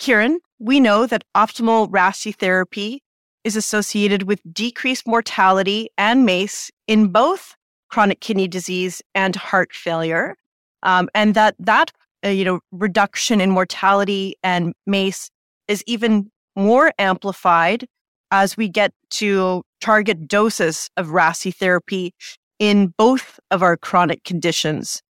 Kieran, 0.01 0.41
we 0.63 0.79
know 0.79 1.07
that 1.07 1.25
optimal 1.37 1.89
RASI 1.91 2.33
therapy 2.37 3.03
is 3.43 3.57
associated 3.57 4.23
with 4.23 4.41
decreased 4.53 5.09
mortality 5.09 5.89
and 5.99 6.25
MACE 6.25 6.71
in 6.87 7.09
both 7.09 7.57
chronic 7.89 8.21
kidney 8.21 8.47
disease 8.47 9.03
and 9.13 9.35
heart 9.35 9.73
failure, 9.73 10.37
um, 10.85 11.09
and 11.17 11.35
that 11.35 11.57
that 11.59 11.91
uh, 12.25 12.29
you 12.29 12.45
know 12.45 12.61
reduction 12.71 13.41
in 13.41 13.51
mortality 13.51 14.37
and 14.45 14.73
MACE 14.87 15.31
is 15.67 15.83
even 15.89 16.31
more 16.55 16.93
amplified 16.97 17.87
as 18.31 18.57
we 18.57 18.69
get 18.69 18.93
to 19.11 19.63
target 19.81 20.29
doses 20.29 20.89
of 20.97 21.09
RASI 21.09 21.51
therapy 21.51 22.15
in 22.61 22.95
both 22.97 23.41
of 23.51 23.65
our 23.65 23.77
chronic 23.77 24.23
conditions. 24.23 25.03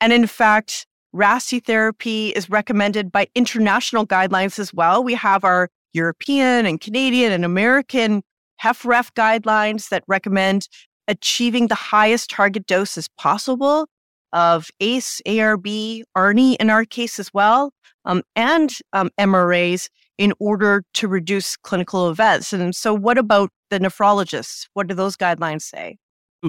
And 0.00 0.12
in 0.12 0.28
fact, 0.28 0.86
RASI 1.12 1.60
therapy 1.60 2.30
is 2.30 2.50
recommended 2.50 3.10
by 3.10 3.28
international 3.34 4.06
guidelines 4.06 4.58
as 4.58 4.74
well. 4.74 5.02
We 5.02 5.14
have 5.14 5.44
our 5.44 5.70
European 5.92 6.66
and 6.66 6.80
Canadian 6.80 7.32
and 7.32 7.44
American 7.44 8.22
HFrEF 8.62 9.12
guidelines 9.12 9.88
that 9.88 10.04
recommend 10.06 10.68
achieving 11.08 11.68
the 11.68 11.74
highest 11.74 12.30
target 12.30 12.66
doses 12.66 13.08
possible 13.18 13.86
of 14.32 14.68
ACE, 14.80 15.20
ARB, 15.26 16.02
ARNI 16.14 16.54
in 16.56 16.68
our 16.68 16.84
case 16.84 17.18
as 17.18 17.32
well, 17.32 17.72
um, 18.04 18.22
and 18.34 18.74
um, 18.92 19.10
MRAs 19.18 19.88
in 20.18 20.32
order 20.38 20.82
to 20.94 21.08
reduce 21.08 21.56
clinical 21.56 22.10
events. 22.10 22.52
And 22.52 22.74
so, 22.74 22.92
what 22.92 23.18
about 23.18 23.50
the 23.70 23.78
nephrologists? 23.78 24.66
What 24.74 24.86
do 24.88 24.94
those 24.94 25.16
guidelines 25.16 25.62
say? 25.62 25.96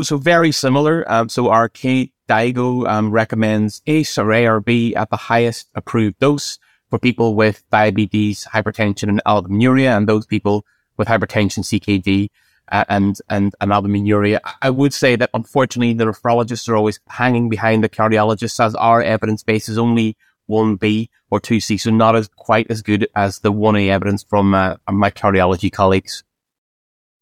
So, 0.01 0.17
very 0.17 0.51
similar. 0.51 1.09
Um, 1.11 1.29
so, 1.29 1.49
our 1.49 1.69
K 1.69 2.11
KDIGO 2.27 2.87
um, 2.87 3.11
recommends 3.11 3.81
ACE 3.87 4.17
or 4.17 4.25
ARB 4.25 4.95
at 4.95 5.09
the 5.09 5.17
highest 5.17 5.69
approved 5.75 6.19
dose 6.19 6.59
for 6.89 6.99
people 6.99 7.35
with 7.35 7.63
diabetes, 7.69 8.47
hypertension, 8.53 9.09
and 9.09 9.21
albuminuria, 9.25 9.95
and 9.95 10.07
those 10.07 10.25
people 10.25 10.65
with 10.97 11.07
hypertension, 11.07 11.59
CKD, 11.59 12.29
uh, 12.71 12.85
and, 12.89 13.19
and, 13.29 13.53
and 13.61 13.71
albuminuria. 13.71 14.39
I 14.61 14.69
would 14.69 14.93
say 14.93 15.15
that 15.15 15.29
unfortunately 15.33 15.93
the 15.93 16.05
nephrologists 16.05 16.67
are 16.69 16.75
always 16.75 16.99
hanging 17.07 17.49
behind 17.49 17.83
the 17.83 17.89
cardiologists 17.89 18.63
as 18.63 18.75
our 18.75 19.01
evidence 19.01 19.43
base 19.43 19.69
is 19.69 19.77
only 19.77 20.17
1B 20.49 21.09
or 21.29 21.39
2C, 21.41 21.79
so 21.79 21.91
not 21.91 22.15
as 22.15 22.29
quite 22.35 22.67
as 22.69 22.81
good 22.81 23.07
as 23.15 23.39
the 23.39 23.51
1A 23.51 23.89
evidence 23.89 24.23
from 24.23 24.53
uh, 24.53 24.75
my 24.89 25.11
cardiology 25.11 25.71
colleagues. 25.71 26.23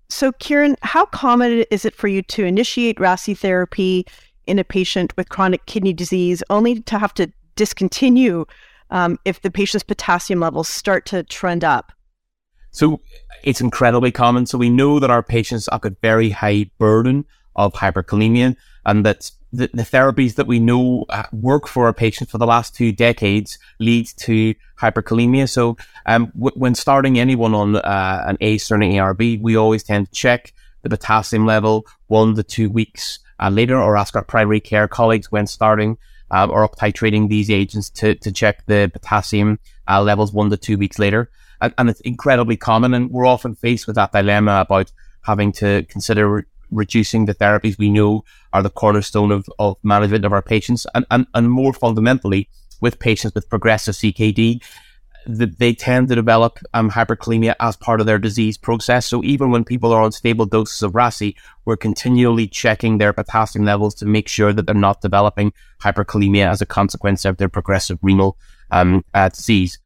So, 0.07 0.31
Kieran, 0.33 0.75
how 0.83 1.05
common 1.05 1.65
is 1.71 1.83
it 1.83 1.95
for 1.95 2.07
you 2.07 2.21
to 2.21 2.45
initiate 2.45 2.99
RASI 2.99 3.33
therapy 3.33 4.05
in 4.47 4.59
a 4.59 4.63
patient 4.63 5.15
with 5.17 5.29
chronic 5.29 5.65
kidney 5.65 5.93
disease, 5.93 6.43
only 6.49 6.81
to 6.81 6.99
have 6.99 7.13
to 7.15 7.31
discontinue 7.55 8.45
um, 8.89 9.19
if 9.25 9.41
the 9.41 9.51
patient's 9.51 9.83
potassium 9.83 10.39
levels 10.39 10.67
start 10.67 11.05
to 11.07 11.23
trend 11.23 11.63
up? 11.63 11.91
So 12.71 13.01
it's 13.43 13.61
incredibly 13.61 14.11
common. 14.11 14.45
So 14.45 14.57
we 14.57 14.69
know 14.69 14.99
that 14.99 15.09
our 15.09 15.23
patients 15.23 15.69
have 15.71 15.85
a 15.85 15.95
very 16.01 16.29
high 16.29 16.69
burden 16.77 17.25
of 17.55 17.73
hyperkalemia 17.73 18.55
and 18.85 19.05
that 19.05 19.31
the, 19.53 19.69
the, 19.73 19.83
therapies 19.83 20.35
that 20.35 20.47
we 20.47 20.59
know 20.59 21.05
uh, 21.09 21.23
work 21.31 21.67
for 21.67 21.85
our 21.85 21.93
patients 21.93 22.29
for 22.31 22.37
the 22.37 22.45
last 22.45 22.75
two 22.75 22.91
decades 22.91 23.57
lead 23.79 24.07
to 24.17 24.53
hyperkalemia. 24.77 25.49
So 25.49 25.77
um, 26.05 26.33
w- 26.37 26.51
when 26.55 26.75
starting 26.75 27.17
anyone 27.17 27.55
on 27.55 27.77
uh, 27.77 28.23
an 28.27 28.37
ACE 28.41 28.69
or 28.69 28.75
an 28.75 28.81
ARB, 28.81 29.41
we 29.41 29.55
always 29.55 29.83
tend 29.83 30.07
to 30.07 30.11
check 30.13 30.53
the 30.83 30.89
potassium 30.89 31.45
level 31.45 31.85
one 32.07 32.35
to 32.35 32.43
two 32.43 32.69
weeks 32.69 33.19
uh, 33.39 33.49
later 33.49 33.79
or 33.79 33.97
ask 33.97 34.15
our 34.15 34.23
primary 34.23 34.59
care 34.59 34.87
colleagues 34.87 35.31
when 35.31 35.47
starting 35.47 35.97
um, 36.31 36.51
or 36.51 36.63
up 36.63 36.75
titrating 36.75 37.29
these 37.29 37.49
agents 37.49 37.89
to, 37.89 38.15
to 38.15 38.31
check 38.31 38.65
the 38.65 38.89
potassium 38.91 39.59
uh, 39.87 40.01
levels 40.01 40.33
one 40.33 40.49
to 40.49 40.57
two 40.57 40.77
weeks 40.77 40.99
later. 40.99 41.29
And, 41.61 41.73
and, 41.77 41.89
it's 41.89 42.01
incredibly 42.01 42.57
common. 42.57 42.93
And 42.93 43.09
we're 43.11 43.25
often 43.25 43.55
faced 43.55 43.87
with 43.87 43.95
that 43.95 44.11
dilemma 44.11 44.61
about 44.61 44.91
having 45.21 45.51
to 45.53 45.85
consider 45.89 46.29
re- 46.29 46.43
reducing 46.71 47.25
the 47.25 47.35
therapies 47.35 47.77
we 47.77 47.89
know 47.89 48.25
are 48.51 48.63
the 48.63 48.69
cornerstone 48.69 49.31
of, 49.31 49.47
of 49.59 49.77
management 49.83 50.25
of 50.25 50.33
our 50.33 50.41
patients. 50.41 50.85
And, 50.93 51.05
and, 51.11 51.27
and 51.33 51.49
more 51.49 51.73
fundamentally, 51.73 52.49
with 52.81 52.99
patients 52.99 53.33
with 53.33 53.49
progressive 53.49 53.95
CKD, 53.95 54.61
they 55.27 55.73
tend 55.73 56.07
to 56.07 56.15
develop 56.15 56.59
um, 56.73 56.91
hyperkalemia 56.91 57.55
as 57.59 57.75
part 57.75 57.99
of 57.99 58.05
their 58.05 58.19
disease 58.19 58.57
process. 58.57 59.05
So 59.05 59.23
even 59.23 59.51
when 59.51 59.63
people 59.63 59.91
are 59.91 60.01
on 60.01 60.11
stable 60.11 60.45
doses 60.45 60.83
of 60.83 60.93
RASI, 60.93 61.35
we're 61.65 61.77
continually 61.77 62.47
checking 62.47 62.97
their 62.97 63.13
potassium 63.13 63.65
levels 63.65 63.95
to 63.95 64.05
make 64.05 64.27
sure 64.27 64.53
that 64.53 64.65
they're 64.65 64.75
not 64.75 65.01
developing 65.01 65.51
hyperkalemia 65.81 66.49
as 66.49 66.61
a 66.61 66.65
consequence 66.65 67.25
of 67.25 67.37
their 67.37 67.49
progressive 67.49 67.97
renal 68.01 68.37
um, 68.71 69.03
uh, 69.13 69.29
disease. 69.29 69.79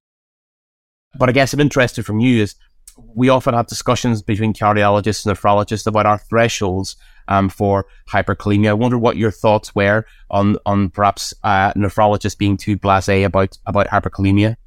But 1.17 1.29
I 1.29 1.31
guess 1.31 1.53
I'm 1.53 1.59
interested 1.59 2.05
from 2.05 2.19
you 2.19 2.43
is 2.43 2.55
we 3.15 3.29
often 3.29 3.53
have 3.53 3.67
discussions 3.67 4.21
between 4.21 4.53
cardiologists 4.53 5.25
and 5.25 5.35
nephrologists 5.35 5.87
about 5.87 6.05
our 6.05 6.17
thresholds 6.17 6.97
um, 7.29 7.47
for 7.47 7.85
hyperkalemia. 8.09 8.69
I 8.69 8.73
wonder 8.73 8.97
what 8.97 9.15
your 9.15 9.31
thoughts 9.31 9.73
were 9.73 10.05
on 10.29 10.57
on 10.65 10.89
perhaps 10.89 11.33
uh, 11.43 11.71
nephrologists 11.73 12.37
being 12.37 12.57
too 12.57 12.77
blasé 12.77 13.25
about 13.25 13.57
about 13.65 13.87
hyperkalemia 13.87 14.57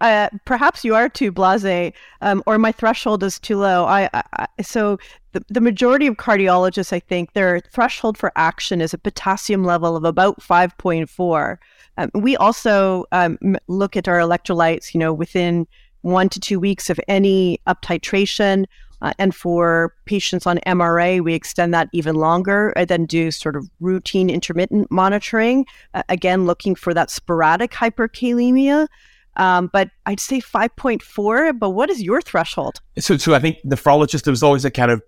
uh, 0.00 0.28
perhaps 0.44 0.84
you 0.84 0.94
are 0.94 1.08
too 1.08 1.32
blasé, 1.32 1.92
um, 2.20 2.42
or 2.46 2.58
my 2.58 2.72
threshold 2.72 3.22
is 3.22 3.38
too 3.38 3.58
low. 3.58 3.84
I, 3.84 4.08
I 4.12 4.46
so 4.62 4.98
the, 5.32 5.44
the 5.48 5.60
majority 5.60 6.06
of 6.06 6.16
cardiologists, 6.16 6.92
I 6.92 7.00
think, 7.00 7.32
their 7.32 7.60
threshold 7.60 8.18
for 8.18 8.32
action 8.36 8.80
is 8.80 8.94
a 8.94 8.98
potassium 8.98 9.64
level 9.64 9.96
of 9.96 10.04
about 10.04 10.42
five 10.42 10.76
point 10.78 11.08
four. 11.08 11.58
Um, 11.98 12.10
we 12.14 12.36
also 12.36 13.06
um, 13.12 13.38
look 13.68 13.96
at 13.96 14.08
our 14.08 14.18
electrolytes, 14.18 14.92
you 14.92 15.00
know, 15.00 15.12
within 15.12 15.66
one 16.02 16.28
to 16.28 16.40
two 16.40 16.60
weeks 16.60 16.90
of 16.90 17.00
any 17.08 17.60
up 17.66 17.82
titration. 17.82 18.66
Uh, 19.02 19.12
and 19.18 19.34
for 19.34 19.94
patients 20.06 20.46
on 20.46 20.58
MRA, 20.66 21.22
we 21.22 21.34
extend 21.34 21.74
that 21.74 21.88
even 21.92 22.14
longer 22.14 22.70
and 22.70 22.88
then 22.88 23.04
do 23.04 23.30
sort 23.30 23.54
of 23.54 23.68
routine 23.80 24.30
intermittent 24.30 24.90
monitoring, 24.90 25.66
uh, 25.92 26.02
again, 26.08 26.46
looking 26.46 26.74
for 26.74 26.94
that 26.94 27.10
sporadic 27.10 27.72
hyperkalemia. 27.72 28.88
Um, 29.36 29.68
but 29.72 29.90
I'd 30.06 30.20
say 30.20 30.40
5.4. 30.40 31.58
But 31.58 31.70
what 31.70 31.90
is 31.90 32.02
your 32.02 32.20
threshold? 32.20 32.80
So, 32.98 33.16
so 33.16 33.34
I 33.34 33.38
think 33.38 33.58
nephrologist, 33.64 34.24
there 34.24 34.32
was 34.32 34.42
always 34.42 34.64
a 34.64 34.70
kind 34.70 34.90
of, 34.90 35.02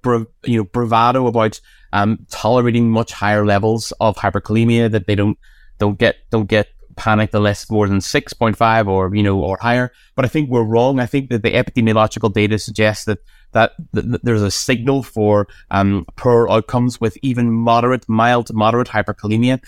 you 0.45 0.59
know, 0.59 0.65
bravado 0.65 1.27
about 1.27 1.61
um, 1.93 2.27
tolerating 2.31 2.91
much 2.91 3.13
higher 3.13 3.45
levels 3.47 3.93
of 4.01 4.17
hyperkalemia 4.17 4.91
that 4.91 5.07
they 5.07 5.15
don't, 5.15 5.39
don't 5.79 5.99
get, 5.99 6.17
don't 6.31 6.49
get 6.49 6.69
panicked 6.97 7.35
unless 7.35 7.71
more 7.71 7.89
than 7.89 7.99
6.5 7.99 8.87
or, 8.89 9.15
you 9.15 9.23
know, 9.23 9.39
or 9.41 9.59
higher. 9.61 9.93
But 10.15 10.25
I 10.25 10.29
think 10.29 10.51
we're 10.51 10.65
wrong. 10.65 11.01
I 11.01 11.07
think 11.07 11.31
that 11.31 11.43
the 11.43 11.53
epidemiological 11.53 12.33
data 12.33 12.59
suggests 12.59 13.05
that 13.07 13.19
that, 13.53 13.73
there's 13.93 14.43
a 14.43 14.51
signal 14.51 15.03
for 15.03 15.49
um, 15.71 16.07
poor 16.17 16.49
outcomes 16.51 17.01
with 17.01 17.17
even 17.23 17.51
moderate, 17.51 18.09
mild 18.09 18.53
moderate 18.53 18.89
hyperkalemia. 18.89 19.61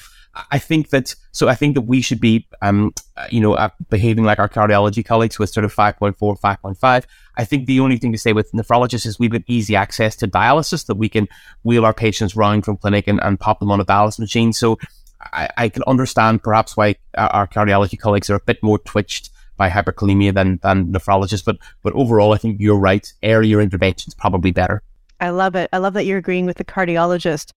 I 0.51 0.59
think 0.59 0.91
that, 0.91 1.15
so 1.33 1.49
I 1.49 1.55
think 1.55 1.75
that 1.75 1.83
we 1.83 2.01
should 2.01 2.21
be, 2.21 2.47
um, 2.63 2.95
you 3.31 3.41
know, 3.41 3.55
uh, 3.55 3.71
behaving 3.89 4.25
like 4.25 4.39
our 4.39 4.49
cardiology 4.49 5.05
colleagues 5.05 5.39
with 5.39 5.51
sort 5.51 5.65
of 5.65 5.75
5.4, 5.75 6.17
5.5. 6.17 7.05
I 7.37 7.45
think 7.45 7.67
the 7.67 7.81
only 7.81 7.97
thing 7.97 8.13
to 8.13 8.19
say 8.19 8.33
with 8.33 8.53
nephrologists 8.53 9.07
is 9.07 9.19
we've 9.19 9.31
got 9.31 9.43
easy 9.49 9.75
access 9.75 10.15
to 10.17 10.29
dialysis 10.29 10.87
that 10.87 10.95
we 10.97 11.09
can 11.09 11.27
wheel 11.65 11.85
our 11.85 11.95
patients 11.95 12.37
round 12.37 12.65
from 12.65 12.77
clinic 12.77 13.09
and, 13.09 13.21
and 13.23 13.41
pop 13.41 13.59
them 13.59 13.73
on 13.73 13.81
a 13.81 13.85
dialysis 13.85 14.21
machine. 14.21 14.53
So 14.53 14.79
I, 15.21 15.49
I 15.57 15.69
can 15.69 15.83
understand 15.87 16.43
perhaps 16.43 16.77
why 16.77 16.97
our 17.17 17.49
cardiology 17.49 17.99
colleagues 17.99 18.31
are 18.31 18.37
a 18.37 18.41
bit 18.41 18.63
more 18.63 18.79
twitched 18.79 19.31
by 19.57 19.69
hyperkalemia 19.69 20.33
than, 20.33 20.59
than 20.63 20.93
nephrologists. 20.93 21.45
But, 21.45 21.59
but 21.83 21.93
overall, 21.95 22.33
I 22.33 22.39
think 22.39 22.61
you're 22.61 22.79
right. 22.79 23.13
Earlier 23.23 23.61
intervention 23.61 24.11
is 24.11 24.15
probably 24.15 24.53
better. 24.53 24.83
I 25.21 25.31
love 25.31 25.55
it. 25.55 25.69
I 25.73 25.79
love 25.79 25.95
that 25.95 26.07
you're 26.07 26.19
agreeing 26.19 26.47
with 26.47 26.57
the 26.57 26.65
cardiologist. 26.65 27.51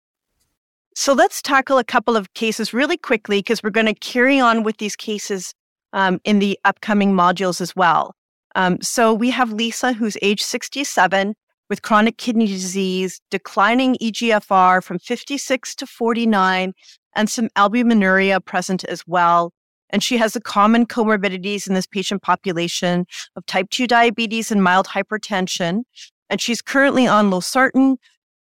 So 0.95 1.13
let's 1.13 1.41
tackle 1.41 1.77
a 1.77 1.83
couple 1.83 2.15
of 2.17 2.33
cases 2.33 2.73
really 2.73 2.97
quickly 2.97 3.39
because 3.39 3.63
we're 3.63 3.69
going 3.69 3.85
to 3.85 3.93
carry 3.93 4.39
on 4.39 4.63
with 4.63 4.77
these 4.77 4.95
cases 4.95 5.53
um, 5.93 6.19
in 6.23 6.39
the 6.39 6.59
upcoming 6.65 7.13
modules 7.13 7.61
as 7.61 7.75
well. 7.75 8.15
Um, 8.55 8.81
so 8.81 9.13
we 9.13 9.29
have 9.29 9.53
Lisa, 9.53 9.93
who's 9.93 10.17
age 10.21 10.43
67 10.43 11.33
with 11.69 11.81
chronic 11.83 12.17
kidney 12.17 12.47
disease, 12.47 13.21
declining 13.29 13.95
EGFR 14.01 14.83
from 14.83 14.99
56 14.99 15.75
to 15.75 15.87
49, 15.87 16.73
and 17.15 17.29
some 17.29 17.47
albuminuria 17.55 18.43
present 18.43 18.83
as 18.85 19.07
well. 19.07 19.53
And 19.89 20.03
she 20.03 20.17
has 20.17 20.33
the 20.33 20.41
common 20.41 20.85
comorbidities 20.85 21.67
in 21.67 21.73
this 21.73 21.87
patient 21.87 22.21
population 22.21 23.05
of 23.37 23.45
type 23.45 23.69
2 23.69 23.87
diabetes 23.87 24.51
and 24.51 24.61
mild 24.61 24.87
hypertension. 24.87 25.83
And 26.29 26.41
she's 26.41 26.61
currently 26.61 27.07
on 27.07 27.31
losartan, 27.31 27.97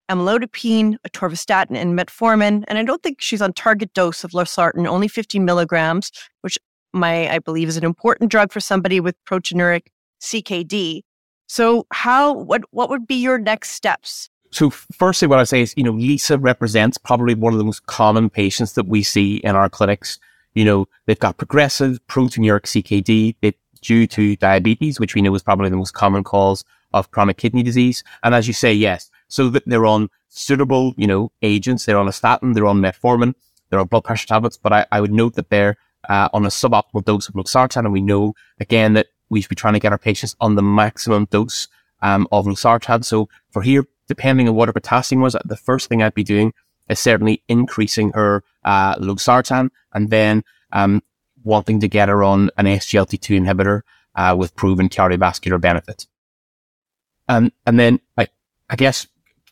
amlodipine, 0.10 0.96
atorvastatin, 1.08 1.76
and 1.76 1.98
metformin. 1.98 2.64
And 2.68 2.78
I 2.78 2.84
don't 2.84 3.02
think 3.04 3.22
she's 3.22 3.42
on 3.42 3.54
target 3.54 3.94
dose 3.94 4.24
of 4.24 4.32
losartan, 4.32 4.88
only 4.88 5.08
50 5.08 5.40
milligrams, 5.40 6.12
which 6.42 6.58
my 6.94 7.30
I 7.30 7.40
believe 7.40 7.68
is 7.68 7.78
an 7.78 7.86
important 7.86 8.32
drug 8.32 8.52
for 8.52 8.60
somebody 8.60 9.00
with 9.00 9.16
proteinuria 9.26 9.82
CKD. 10.22 11.02
So 11.48 11.86
how 11.92 12.34
what 12.34 12.64
what 12.72 12.90
would 12.90 13.08
be 13.08 13.16
your 13.16 13.38
next 13.38 13.72
steps? 13.72 14.30
So 14.52 14.70
firstly, 14.70 15.28
what 15.28 15.40
I 15.40 15.44
say 15.44 15.62
is, 15.62 15.74
you 15.78 15.84
know, 15.84 15.92
Lisa 15.92 16.40
represents 16.40 16.98
probably 16.98 17.36
one 17.36 17.54
of 17.54 17.60
the 17.60 17.66
most 17.66 17.86
common 17.86 18.30
patients 18.30 18.74
that 18.74 18.88
we 18.88 19.04
see 19.04 19.38
in 19.38 19.56
our 19.56 19.70
clinics. 19.70 20.20
You 20.56 20.66
know, 20.66 20.88
they've 21.06 21.20
got 21.20 21.38
progressive 21.38 22.00
proteinuric 22.08 22.64
CKD 22.64 23.54
due 23.82 24.08
to 24.08 24.36
diabetes, 24.38 25.00
which 25.00 25.14
we 25.14 25.22
know 25.22 25.34
is 25.36 25.44
probably 25.44 25.70
the 25.70 25.78
most 25.78 25.94
common 25.94 26.24
cause 26.24 26.66
of 26.94 27.12
chronic 27.12 27.38
kidney 27.38 27.62
disease. 27.62 28.04
And 28.24 28.34
as 28.34 28.48
you 28.48 28.54
say, 28.54 28.74
yes, 28.74 29.12
so 29.30 29.50
that 29.50 29.64
they're 29.66 29.86
on 29.86 30.10
suitable, 30.28 30.94
you 30.98 31.08
know, 31.08 31.32
agents. 31.42 31.86
They're 31.86 31.98
on 31.98 32.08
a 32.08 32.14
statin, 32.14 32.54
they're 32.54 32.68
on 32.68 32.82
metformin, 32.82 33.34
they're 33.70 33.80
on 33.80 33.88
blood 33.88 34.04
pressure 34.04 34.28
tablets. 34.28 34.58
But 34.58 34.74
I, 34.74 34.86
I 34.92 35.00
would 35.00 35.14
note 35.14 35.36
that 35.36 35.50
they're 35.50 35.78
uh, 36.10 36.28
on 36.34 36.46
a 36.46 36.50
suboptimal 36.50 37.06
dose 37.06 37.30
of 37.30 37.36
losartan, 37.36 37.86
and 37.86 37.94
we 37.94 38.02
know 38.02 38.34
again 38.60 38.94
that 38.94 39.08
we 39.30 39.42
should 39.42 39.50
be 39.50 39.56
trying 39.56 39.74
to 39.76 39.80
get 39.80 39.92
our 39.92 39.98
patients 39.98 40.36
on 40.42 40.56
the 40.56 40.62
maximum 40.62 41.26
dose 41.26 41.68
um, 42.02 42.28
of 42.32 42.46
losartan. 42.46 43.06
So 43.06 43.30
for 43.52 43.62
here, 43.62 43.86
depending 44.08 44.50
on 44.50 44.56
what 44.56 44.70
her 44.70 44.74
potassium 44.74 45.22
was, 45.22 45.36
the 45.46 45.58
first 45.58 45.88
thing 45.88 46.02
I'd 46.02 46.14
be 46.14 46.24
doing 46.24 46.54
is 46.90 47.00
certainly 47.00 47.44
increasing 47.48 48.12
her 48.12 48.44
uh, 48.66 48.96
losartan, 48.96 49.70
and 49.94 50.10
then 50.10 50.44
um, 50.72 51.04
wanting 51.44 51.80
to 51.82 51.88
get 51.88 52.10
her 52.10 52.24
on 52.24 52.50
an 52.58 52.66
SGLT2 52.66 53.42
inhibitor 53.42 53.82
uh, 54.16 54.36
with 54.38 54.56
proven 54.56 54.90
cardiovascular 54.90 55.62
benefit. 55.62 56.08
Um, 57.28 57.52
and 57.66 57.80
then 57.80 58.00
I, 58.18 58.28
I 58.70 58.76
guess 58.76 59.08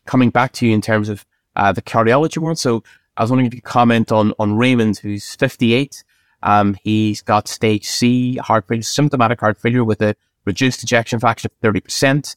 coming 0.08 0.32
back 0.32 0.54
to 0.54 0.68
you 0.68 0.74
in 0.74 0.82
terms 0.82 1.10
of 1.10 1.26
uh, 1.56 1.72
the 1.72 1.82
cardiology 1.82 2.38
world. 2.40 2.58
So 2.58 2.84
I 3.16 3.22
was 3.22 3.30
wondering 3.30 3.48
if 3.48 3.54
you 3.54 3.62
could 3.62 3.70
comment 3.70 4.12
on 4.12 4.34
on 4.40 4.58
Raymond, 4.58 4.98
who's 4.98 5.36
58. 5.36 6.04
Um, 6.44 6.78
he's 6.84 7.22
got 7.22 7.48
stage 7.48 7.86
C 7.86 8.38
heart 8.38 8.68
failure, 8.68 8.84
symptomatic 8.84 9.40
heart 9.40 9.58
failure 9.58 9.84
with 9.84 10.02
a 10.02 10.16
reduced 10.46 10.82
ejection 10.84 11.20
fraction 11.20 11.52
of 11.52 11.74
30%. 11.74 12.36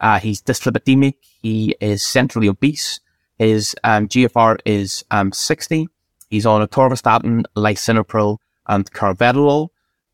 Uh, 0.00 0.18
he's 0.18 0.40
dyslipidemic. 0.42 1.14
He 1.42 1.76
is 1.80 2.04
centrally 2.04 2.48
obese. 2.48 3.00
His 3.38 3.74
um, 3.84 4.08
GFR 4.08 4.58
is 4.64 5.04
um, 5.10 5.32
60. 5.32 5.88
He's 6.28 6.46
on 6.46 6.66
atorvastatin, 6.66 7.44
lisinopril, 7.56 8.38
and 8.66 8.90
carvedilol. 8.92 9.68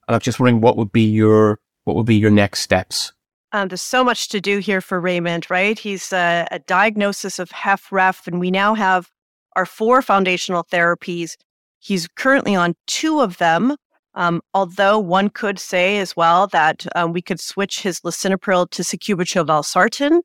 And 0.09 0.15
I'm 0.15 0.21
just 0.21 0.41
wondering 0.41 0.61
what 0.61 0.77
would 0.77 0.93
be 0.93 1.09
your 1.09 1.61
what 1.85 1.95
would 1.97 2.07
be 2.07 2.17
your 2.17 2.31
next 2.31 2.61
steps? 2.61 3.13
Um, 3.53 3.69
there's 3.69 3.83
so 3.83 4.03
much 4.03 4.29
to 4.29 4.41
do 4.41 4.59
here 4.59 4.81
for 4.81 5.01
Raymond, 5.01 5.49
right? 5.51 5.79
He's 5.79 6.13
uh, 6.13 6.47
a 6.51 6.59
diagnosis 6.59 7.39
of 7.39 7.49
HFrEF, 7.51 8.27
and 8.27 8.41
we 8.41 8.51
now 8.51 8.75
have 8.75 9.09
our 9.55 9.67
four 9.67 10.03
foundational 10.03 10.65
therapies. 10.65 11.37
He's 11.79 12.09
currently 12.17 12.55
on 12.55 12.75
two 12.87 13.21
of 13.21 13.39
them, 13.39 13.77
um, 14.15 14.43
although 14.53 14.99
one 14.99 15.31
could 15.31 15.59
say 15.59 15.99
as 15.99 16.17
well 16.17 16.49
that 16.49 16.87
um, 16.97 17.13
we 17.13 17.23
could 17.23 17.41
switch 17.41 17.83
his 17.83 18.01
lisinopril 18.01 18.69
to 18.71 18.83
sacubitril 18.83 19.47
valsartan, 19.47 20.23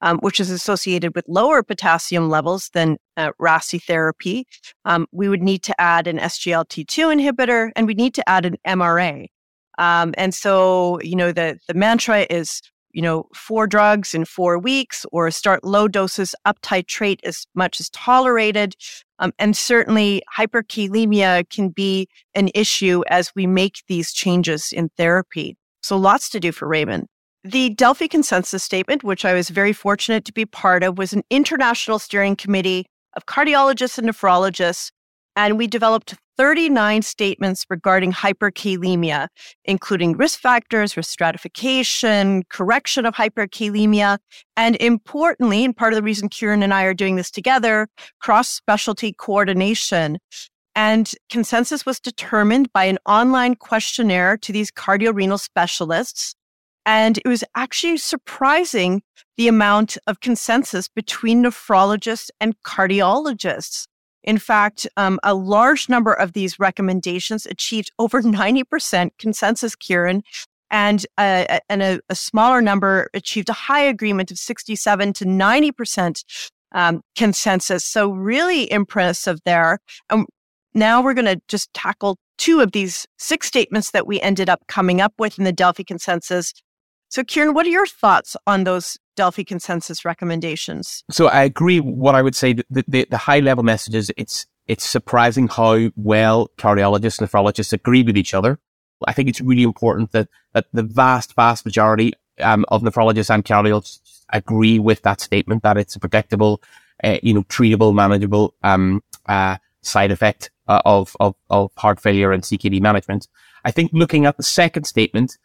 um, 0.00 0.18
which 0.18 0.38
is 0.38 0.50
associated 0.50 1.14
with 1.14 1.24
lower 1.26 1.62
potassium 1.62 2.28
levels 2.28 2.70
than 2.74 2.98
uh, 3.16 3.30
RASI 3.38 3.78
therapy. 3.78 4.46
Um, 4.84 5.06
we 5.12 5.28
would 5.28 5.42
need 5.42 5.62
to 5.64 5.80
add 5.80 6.06
an 6.06 6.18
SGLT2 6.18 7.16
inhibitor, 7.16 7.70
and 7.74 7.86
we 7.86 7.94
need 7.94 8.14
to 8.14 8.28
add 8.28 8.44
an 8.44 8.56
MRA. 8.66 9.28
Um, 9.78 10.14
and 10.18 10.34
so, 10.34 11.00
you 11.00 11.16
know, 11.16 11.32
the, 11.32 11.58
the 11.68 11.74
mantra 11.74 12.26
is, 12.28 12.60
you 12.92 13.00
know, 13.00 13.28
four 13.34 13.66
drugs 13.66 14.14
in 14.14 14.24
four 14.24 14.58
weeks 14.58 15.06
or 15.12 15.30
start 15.30 15.64
low 15.64 15.88
doses, 15.88 16.34
up 16.44 16.60
titrate 16.62 17.20
as 17.24 17.46
much 17.54 17.80
as 17.80 17.88
tolerated. 17.90 18.74
Um, 19.20 19.32
and 19.38 19.56
certainly 19.56 20.22
hyperkalemia 20.36 21.48
can 21.48 21.68
be 21.70 22.08
an 22.34 22.50
issue 22.54 23.02
as 23.08 23.32
we 23.34 23.46
make 23.46 23.82
these 23.88 24.12
changes 24.12 24.72
in 24.72 24.90
therapy. 24.96 25.56
So 25.82 25.96
lots 25.96 26.28
to 26.30 26.40
do 26.40 26.52
for 26.52 26.66
Raymond. 26.66 27.06
The 27.44 27.70
Delphi 27.70 28.08
consensus 28.08 28.64
statement, 28.64 29.04
which 29.04 29.24
I 29.24 29.32
was 29.32 29.48
very 29.48 29.72
fortunate 29.72 30.24
to 30.24 30.32
be 30.32 30.44
part 30.44 30.82
of, 30.82 30.98
was 30.98 31.12
an 31.12 31.22
international 31.30 32.00
steering 32.00 32.36
committee 32.36 32.86
of 33.16 33.26
cardiologists 33.26 33.96
and 33.96 34.08
nephrologists. 34.08 34.90
And 35.36 35.56
we 35.56 35.68
developed 35.68 36.16
39 36.38 37.02
statements 37.02 37.66
regarding 37.68 38.12
hyperkalemia, 38.12 39.26
including 39.64 40.16
risk 40.16 40.38
factors, 40.38 40.96
risk 40.96 41.10
stratification, 41.10 42.44
correction 42.48 43.04
of 43.04 43.14
hyperkalemia, 43.14 44.18
and 44.56 44.76
importantly, 44.76 45.64
and 45.64 45.76
part 45.76 45.92
of 45.92 45.96
the 45.96 46.02
reason 46.02 46.28
Kieran 46.28 46.62
and 46.62 46.72
I 46.72 46.84
are 46.84 46.94
doing 46.94 47.16
this 47.16 47.30
together, 47.30 47.88
cross 48.20 48.48
specialty 48.48 49.12
coordination. 49.12 50.18
And 50.76 51.12
consensus 51.28 51.84
was 51.84 51.98
determined 51.98 52.72
by 52.72 52.84
an 52.84 52.98
online 53.04 53.56
questionnaire 53.56 54.36
to 54.38 54.52
these 54.52 54.70
cardiorenal 54.70 55.38
specialists. 55.38 56.36
And 56.86 57.18
it 57.18 57.26
was 57.26 57.42
actually 57.56 57.96
surprising 57.96 59.02
the 59.36 59.48
amount 59.48 59.98
of 60.06 60.20
consensus 60.20 60.88
between 60.88 61.42
nephrologists 61.42 62.30
and 62.40 62.54
cardiologists. 62.64 63.88
In 64.24 64.38
fact, 64.38 64.86
um, 64.96 65.18
a 65.22 65.34
large 65.34 65.88
number 65.88 66.12
of 66.12 66.32
these 66.32 66.58
recommendations 66.58 67.46
achieved 67.46 67.90
over 67.98 68.22
90% 68.22 69.10
consensus, 69.18 69.74
Kieran, 69.76 70.22
and, 70.70 71.06
uh, 71.16 71.58
and 71.68 71.82
a, 71.82 72.00
a, 72.10 72.14
smaller 72.14 72.60
number 72.60 73.08
achieved 73.14 73.48
a 73.48 73.54
high 73.54 73.80
agreement 73.80 74.30
of 74.30 74.38
67 74.38 75.14
to 75.14 75.24
90% 75.24 76.24
um, 76.72 77.00
consensus. 77.16 77.84
So, 77.84 78.10
really 78.10 78.70
impressive 78.70 79.38
there. 79.46 79.78
And 80.10 80.26
now 80.74 81.02
we're 81.02 81.14
going 81.14 81.24
to 81.24 81.40
just 81.48 81.72
tackle 81.72 82.18
two 82.36 82.60
of 82.60 82.72
these 82.72 83.06
six 83.18 83.46
statements 83.46 83.92
that 83.92 84.06
we 84.06 84.20
ended 84.20 84.50
up 84.50 84.66
coming 84.68 85.00
up 85.00 85.14
with 85.18 85.38
in 85.38 85.44
the 85.44 85.52
Delphi 85.52 85.82
consensus. 85.82 86.52
So, 87.08 87.24
Kieran, 87.24 87.54
what 87.54 87.66
are 87.66 87.70
your 87.70 87.86
thoughts 87.86 88.36
on 88.46 88.64
those 88.64 88.98
Delphi 89.18 89.42
consensus 89.42 90.04
recommendations? 90.04 91.02
So 91.10 91.26
I 91.26 91.42
agree. 91.42 91.80
What 91.80 92.14
I 92.14 92.22
would 92.22 92.36
say, 92.36 92.52
the, 92.52 92.84
the, 92.86 93.04
the 93.10 93.16
high 93.16 93.40
level 93.40 93.64
message 93.64 93.96
is 93.96 94.12
it's, 94.16 94.46
it's 94.68 94.84
surprising 94.84 95.48
how 95.48 95.90
well 95.96 96.50
cardiologists 96.56 97.18
and 97.18 97.28
nephrologists 97.28 97.72
agree 97.72 98.04
with 98.04 98.16
each 98.16 98.32
other. 98.32 98.60
I 99.08 99.12
think 99.12 99.28
it's 99.28 99.40
really 99.40 99.64
important 99.64 100.12
that, 100.12 100.28
that 100.52 100.66
the 100.72 100.84
vast, 100.84 101.34
vast 101.34 101.64
majority 101.64 102.12
um, 102.40 102.64
of 102.68 102.82
nephrologists 102.82 103.34
and 103.34 103.44
cardiologists 103.44 104.20
agree 104.32 104.78
with 104.78 105.02
that 105.02 105.20
statement 105.20 105.64
that 105.64 105.76
it's 105.76 105.96
a 105.96 105.98
predictable, 105.98 106.62
uh, 107.02 107.18
you 107.20 107.34
know, 107.34 107.42
treatable, 107.44 107.92
manageable 107.92 108.54
um, 108.62 109.02
uh, 109.26 109.56
side 109.82 110.12
effect 110.12 110.52
uh, 110.68 110.80
of, 110.84 111.16
of, 111.18 111.34
of 111.50 111.72
heart 111.76 111.98
failure 111.98 112.30
and 112.30 112.44
CKD 112.44 112.80
management. 112.80 113.26
I 113.64 113.72
think 113.72 113.90
looking 113.92 114.26
at 114.26 114.36
the 114.36 114.44
second 114.44 114.84
statement, 114.84 115.38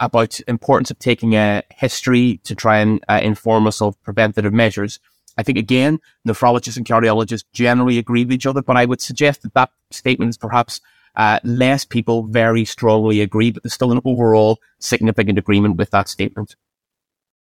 about 0.00 0.40
importance 0.48 0.90
of 0.90 0.98
taking 0.98 1.34
a 1.34 1.62
history 1.70 2.40
to 2.44 2.54
try 2.54 2.78
and 2.78 3.04
uh, 3.08 3.20
inform 3.22 3.66
us 3.66 3.80
of 3.80 4.00
preventative 4.02 4.52
measures. 4.52 4.98
I 5.38 5.42
think 5.42 5.58
again, 5.58 6.00
nephrologists 6.26 6.76
and 6.76 6.86
cardiologists 6.86 7.44
generally 7.52 7.98
agree 7.98 8.24
with 8.24 8.32
each 8.32 8.46
other, 8.46 8.62
but 8.62 8.76
I 8.76 8.84
would 8.86 9.00
suggest 9.00 9.42
that 9.42 9.54
that 9.54 9.70
statement 9.90 10.30
is 10.30 10.36
perhaps 10.38 10.80
uh, 11.16 11.38
less 11.44 11.84
people 11.84 12.24
very 12.24 12.64
strongly 12.64 13.20
agree, 13.20 13.50
but 13.50 13.62
there's 13.62 13.74
still 13.74 13.92
an 13.92 14.00
overall 14.04 14.58
significant 14.78 15.38
agreement 15.38 15.76
with 15.76 15.90
that 15.90 16.08
statement. 16.08 16.56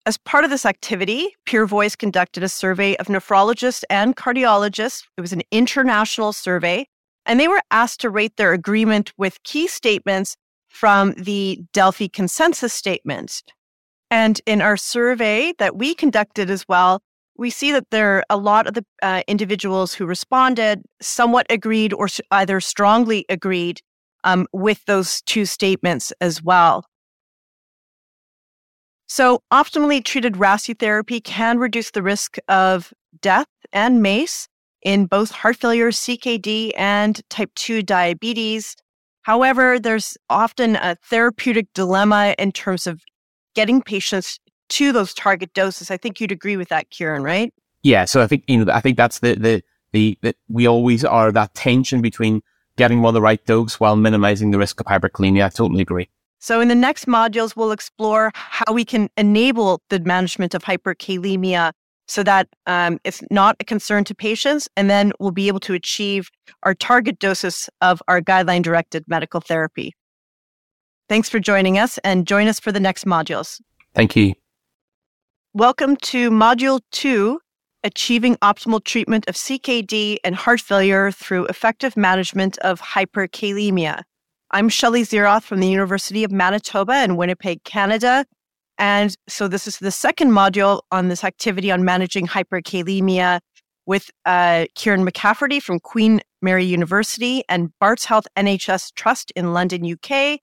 As 0.05 0.17
part 0.17 0.43
of 0.43 0.49
this 0.49 0.65
activity, 0.65 1.33
Peer 1.45 1.65
Voice 1.65 1.95
conducted 1.95 2.43
a 2.43 2.49
survey 2.49 2.95
of 2.97 3.07
nephrologists 3.07 3.83
and 3.89 4.15
cardiologists. 4.15 5.03
It 5.17 5.21
was 5.21 5.31
an 5.31 5.43
international 5.49 6.33
survey, 6.33 6.87
and 7.25 7.39
they 7.39 7.47
were 7.47 7.61
asked 7.71 8.01
to 8.01 8.09
rate 8.09 8.35
their 8.35 8.51
agreement 8.51 9.13
with 9.17 9.41
key 9.43 9.65
statements 9.67 10.35
from 10.73 11.13
the 11.13 11.61
Delphi 11.71 12.07
consensus 12.07 12.73
statement. 12.73 13.43
And 14.09 14.41
in 14.47 14.59
our 14.59 14.75
survey 14.75 15.53
that 15.59 15.77
we 15.77 15.93
conducted 15.93 16.49
as 16.49 16.67
well, 16.67 16.99
we 17.37 17.51
see 17.51 17.71
that 17.71 17.89
there 17.91 18.17
are 18.17 18.23
a 18.29 18.37
lot 18.37 18.67
of 18.67 18.73
the 18.73 18.85
uh, 19.01 19.21
individuals 19.27 19.93
who 19.93 20.05
responded 20.05 20.81
somewhat 20.99 21.45
agreed 21.49 21.93
or 21.93 22.07
either 22.31 22.59
strongly 22.59 23.23
agreed 23.29 23.81
um, 24.23 24.47
with 24.51 24.83
those 24.85 25.21
two 25.21 25.45
statements 25.45 26.11
as 26.19 26.41
well. 26.41 26.85
So, 29.07 29.43
optimally 29.51 30.03
treated 30.03 30.37
RASI 30.37 30.73
therapy 30.73 31.21
can 31.21 31.59
reduce 31.59 31.91
the 31.91 32.01
risk 32.01 32.37
of 32.47 32.91
death 33.21 33.47
and 33.71 34.01
MACE 34.01 34.47
in 34.81 35.05
both 35.05 35.29
heart 35.29 35.57
failure, 35.57 35.91
CKD, 35.91 36.71
and 36.75 37.21
type 37.29 37.51
2 37.55 37.83
diabetes. 37.83 38.75
However, 39.23 39.79
there's 39.79 40.17
often 40.29 40.75
a 40.75 40.95
therapeutic 41.03 41.67
dilemma 41.73 42.35
in 42.37 42.51
terms 42.51 42.87
of 42.87 43.01
getting 43.55 43.81
patients 43.81 44.39
to 44.69 44.91
those 44.91 45.13
target 45.13 45.53
doses. 45.53 45.91
I 45.91 45.97
think 45.97 46.19
you'd 46.19 46.31
agree 46.31 46.57
with 46.57 46.69
that, 46.69 46.89
Kieran, 46.89 47.23
right? 47.23 47.53
Yeah. 47.83 48.05
So 48.05 48.21
I 48.21 48.27
think 48.27 48.43
you 48.47 48.63
know 48.63 48.71
I 48.71 48.79
think 48.79 48.97
that's 48.97 49.19
the 49.19 49.35
the 49.35 49.61
the 49.91 50.17
that 50.21 50.35
we 50.47 50.67
always 50.67 51.03
are 51.03 51.31
that 51.31 51.53
tension 51.53 52.01
between 52.01 52.41
getting 52.77 53.01
one 53.01 53.11
of 53.11 53.13
the 53.13 53.21
right 53.21 53.43
dose 53.45 53.79
while 53.79 53.95
minimizing 53.95 54.51
the 54.51 54.57
risk 54.57 54.79
of 54.79 54.85
hyperkalemia. 54.85 55.45
I 55.45 55.49
totally 55.49 55.81
agree. 55.81 56.09
So 56.39 56.59
in 56.59 56.67
the 56.67 56.75
next 56.75 57.05
modules, 57.05 57.55
we'll 57.55 57.71
explore 57.71 58.31
how 58.33 58.73
we 58.73 58.83
can 58.83 59.09
enable 59.15 59.81
the 59.89 59.99
management 59.99 60.53
of 60.53 60.63
hyperkalemia 60.63 61.71
so 62.07 62.23
that 62.23 62.47
um, 62.67 62.99
it's 63.03 63.21
not 63.31 63.55
a 63.59 63.63
concern 63.63 64.03
to 64.05 64.15
patients, 64.15 64.67
and 64.75 64.89
then 64.89 65.11
we'll 65.19 65.31
be 65.31 65.47
able 65.47 65.59
to 65.61 65.73
achieve 65.73 66.29
our 66.63 66.73
target 66.73 67.19
doses 67.19 67.69
of 67.81 68.01
our 68.07 68.21
guideline 68.21 68.61
directed 68.61 69.03
medical 69.07 69.39
therapy. 69.39 69.93
Thanks 71.09 71.29
for 71.29 71.39
joining 71.39 71.77
us 71.77 71.97
and 72.03 72.25
join 72.25 72.47
us 72.47 72.59
for 72.59 72.71
the 72.71 72.79
next 72.79 73.05
modules. 73.05 73.61
Thank 73.93 74.15
you. 74.15 74.33
Welcome 75.53 75.97
to 75.97 76.31
Module 76.31 76.81
2 76.91 77.39
Achieving 77.83 78.37
Optimal 78.37 78.83
Treatment 78.83 79.27
of 79.27 79.35
CKD 79.35 80.17
and 80.23 80.35
Heart 80.35 80.61
Failure 80.61 81.11
Through 81.11 81.45
Effective 81.45 81.95
Management 81.95 82.57
of 82.59 82.81
Hyperkalemia. 82.81 84.01
I'm 84.51 84.69
Shelley 84.69 85.03
Zieroth 85.03 85.43
from 85.43 85.59
the 85.59 85.67
University 85.67 86.23
of 86.23 86.31
Manitoba 86.31 87.03
in 87.03 87.17
Winnipeg, 87.17 87.63
Canada. 87.63 88.25
And 88.77 89.15
so 89.27 89.47
this 89.47 89.67
is 89.67 89.77
the 89.77 89.91
second 89.91 90.31
module 90.31 90.81
on 90.91 91.07
this 91.07 91.23
activity 91.23 91.71
on 91.71 91.85
managing 91.85 92.27
hyperkalemia 92.27 93.39
with 93.85 94.09
uh, 94.25 94.65
Kieran 94.75 95.05
McCafferty 95.05 95.61
from 95.61 95.79
Queen 95.79 96.21
Mary 96.41 96.65
University 96.65 97.43
and 97.49 97.71
Barts 97.79 98.05
Health 98.05 98.27
NHS 98.37 98.93
Trust 98.95 99.31
in 99.35 99.53
London, 99.53 99.85
UK. 99.85 100.39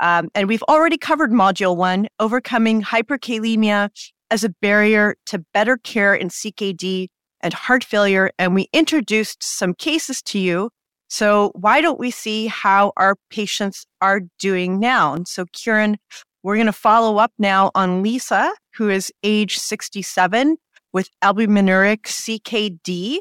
Um, 0.00 0.28
and 0.34 0.48
we've 0.48 0.62
already 0.64 0.96
covered 0.96 1.30
module 1.30 1.76
one, 1.76 2.08
overcoming 2.18 2.82
hyperkalemia 2.82 3.90
as 4.30 4.44
a 4.44 4.48
barrier 4.62 5.16
to 5.26 5.44
better 5.52 5.76
care 5.76 6.14
in 6.14 6.28
CKD 6.28 7.08
and 7.40 7.52
heart 7.52 7.84
failure. 7.84 8.30
And 8.38 8.54
we 8.54 8.68
introduced 8.72 9.42
some 9.42 9.74
cases 9.74 10.22
to 10.22 10.38
you. 10.38 10.70
So 11.08 11.50
why 11.54 11.80
don't 11.80 11.98
we 11.98 12.10
see 12.10 12.46
how 12.46 12.92
our 12.96 13.16
patients 13.30 13.84
are 14.00 14.20
doing 14.38 14.78
now? 14.78 15.12
And 15.12 15.26
so, 15.26 15.44
Kieran, 15.52 15.96
we're 16.42 16.56
going 16.56 16.66
to 16.66 16.72
follow 16.72 17.18
up 17.18 17.32
now 17.38 17.70
on 17.74 18.02
Lisa, 18.02 18.52
who 18.76 18.88
is 18.88 19.12
age 19.22 19.58
67 19.58 20.56
with 20.92 21.08
albuminuric 21.22 22.02
CKD. 22.02 23.18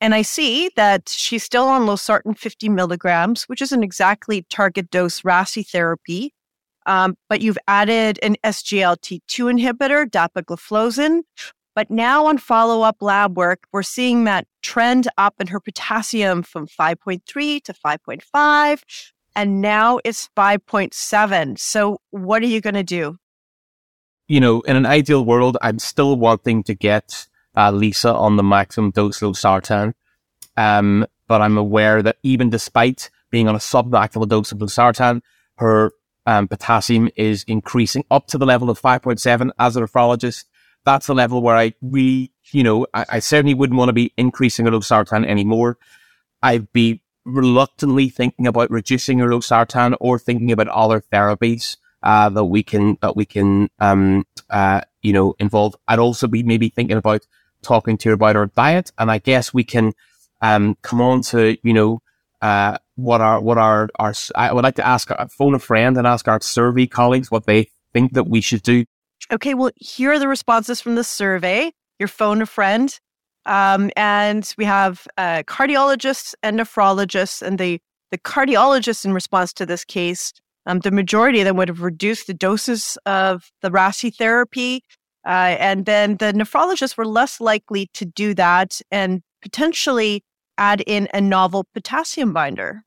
And 0.00 0.14
I 0.14 0.22
see 0.22 0.70
that 0.76 1.08
she's 1.08 1.42
still 1.42 1.68
on 1.68 1.82
losartan 1.82 2.36
50 2.36 2.68
milligrams, 2.68 3.44
which 3.44 3.62
isn't 3.62 3.82
exactly 3.82 4.44
target 4.50 4.90
dose 4.90 5.22
RASI 5.24 5.62
therapy. 5.62 6.32
Um, 6.84 7.16
but 7.28 7.40
you've 7.40 7.58
added 7.66 8.18
an 8.22 8.36
SGLT2 8.44 9.20
inhibitor, 9.28 10.06
dapagliflozin. 10.06 11.22
But 11.74 11.90
now 11.90 12.26
on 12.26 12.38
follow 12.38 12.82
up 12.82 12.96
lab 13.02 13.36
work, 13.36 13.64
we're 13.70 13.82
seeing 13.82 14.24
that 14.24 14.46
trend 14.62 15.08
up 15.18 15.34
in 15.40 15.48
her 15.48 15.60
potassium 15.60 16.42
from 16.42 16.66
5.3 16.66 17.62
to 17.62 17.72
5.5, 17.74 18.82
and 19.36 19.60
now 19.60 20.00
it's 20.02 20.28
5.7. 20.36 21.58
So, 21.58 22.00
what 22.10 22.42
are 22.42 22.46
you 22.46 22.60
going 22.60 22.74
to 22.74 22.82
do? 22.82 23.18
You 24.26 24.40
know, 24.40 24.62
in 24.62 24.74
an 24.74 24.86
ideal 24.86 25.24
world, 25.24 25.56
I'm 25.62 25.78
still 25.78 26.16
wanting 26.16 26.64
to 26.64 26.74
get 26.74 27.28
uh, 27.56 27.70
Lisa 27.70 28.12
on 28.12 28.36
the 28.36 28.42
maximum 28.42 28.90
dose 28.90 29.22
of 29.22 29.32
losartan. 29.32 29.92
Um, 30.56 31.06
but 31.28 31.42
I'm 31.42 31.58
aware 31.58 32.02
that 32.02 32.16
even 32.22 32.50
despite 32.50 33.10
being 33.30 33.46
on 33.46 33.54
a 33.54 33.58
submaximal 33.58 34.26
dose 34.26 34.50
of 34.50 34.58
losartan, 34.58 35.20
her 35.58 35.92
um, 36.24 36.48
potassium 36.48 37.08
is 37.14 37.44
increasing 37.46 38.04
up 38.10 38.26
to 38.28 38.38
the 38.38 38.46
level 38.46 38.70
of 38.70 38.80
5.7 38.80 39.50
as 39.58 39.76
a 39.76 39.82
nephrologist. 39.82 40.44
That's 40.84 41.06
the 41.06 41.14
level 41.14 41.42
where 41.42 41.56
I 41.56 41.74
really, 41.82 42.32
you 42.52 42.62
know, 42.62 42.86
I, 42.94 43.04
I 43.10 43.18
certainly 43.18 43.54
wouldn't 43.54 43.78
want 43.78 43.90
to 43.90 43.92
be 43.92 44.12
increasing 44.16 44.64
her 44.64 44.72
losartan 44.72 45.26
anymore. 45.26 45.78
I'd 46.42 46.72
be 46.72 47.02
reluctantly 47.26 48.08
thinking 48.08 48.46
about 48.46 48.70
reducing 48.70 49.18
losartan 49.18 49.96
or 50.00 50.18
thinking 50.18 50.52
about 50.52 50.68
other 50.68 51.02
therapies 51.12 51.76
uh, 52.02 52.28
that 52.30 52.44
we 52.44 52.62
can 52.62 52.96
that 53.02 53.16
we 53.16 53.24
can 53.24 53.68
um, 53.80 54.24
uh, 54.48 54.80
you 55.02 55.12
know 55.12 55.34
involve. 55.38 55.74
I'd 55.88 55.98
also 55.98 56.28
be 56.28 56.42
maybe 56.42 56.68
thinking 56.68 56.96
about 56.96 57.26
talking 57.62 57.98
to 57.98 58.10
her 58.10 58.14
about 58.14 58.36
her 58.36 58.46
diet, 58.46 58.92
and 58.96 59.10
I 59.10 59.18
guess 59.18 59.52
we 59.52 59.64
can 59.64 59.92
um, 60.40 60.76
come 60.82 61.00
on 61.00 61.20
to 61.22 61.58
you 61.62 61.72
know 61.72 62.00
uh, 62.40 62.78
what 62.94 63.20
our 63.20 63.40
what 63.40 63.58
our 63.58 63.88
our 63.98 64.14
I 64.34 64.52
would 64.52 64.64
like 64.64 64.76
to 64.76 64.86
ask 64.86 65.10
uh, 65.10 65.26
phone 65.26 65.54
a 65.54 65.58
friend 65.58 65.98
and 65.98 66.06
ask 66.06 66.28
our 66.28 66.40
survey 66.40 66.86
colleagues 66.86 67.30
what 67.30 67.46
they 67.46 67.70
think 67.92 68.12
that 68.12 68.28
we 68.28 68.40
should 68.40 68.62
do. 68.62 68.84
Okay, 69.32 69.54
well, 69.54 69.72
here 69.76 70.12
are 70.12 70.18
the 70.18 70.28
responses 70.28 70.80
from 70.80 70.94
the 70.94 71.04
survey. 71.04 71.72
Your 71.98 72.08
phone 72.08 72.42
a 72.42 72.46
friend, 72.46 72.96
um, 73.46 73.90
and 73.96 74.54
we 74.58 74.64
have 74.64 75.06
uh, 75.16 75.42
cardiologists 75.46 76.34
and 76.42 76.58
nephrologists, 76.58 77.42
and 77.42 77.58
the 77.58 77.80
the 78.10 78.18
cardiologists 78.18 79.04
in 79.04 79.12
response 79.12 79.52
to 79.54 79.66
this 79.66 79.84
case, 79.84 80.32
um, 80.66 80.78
the 80.80 80.90
majority 80.92 81.40
of 81.40 81.44
them 81.44 81.56
would 81.56 81.68
have 81.68 81.82
reduced 81.82 82.26
the 82.26 82.34
doses 82.34 82.96
of 83.06 83.50
the 83.62 83.70
RASI 83.70 84.14
therapy, 84.14 84.84
uh, 85.26 85.56
and 85.58 85.86
then 85.86 86.16
the 86.18 86.32
nephrologists 86.32 86.96
were 86.96 87.06
less 87.06 87.40
likely 87.40 87.88
to 87.94 88.04
do 88.04 88.34
that 88.34 88.80
and 88.90 89.22
potentially 89.42 90.22
add 90.58 90.82
in 90.86 91.08
a 91.12 91.20
novel 91.20 91.66
potassium 91.74 92.32
binder. 92.32 92.82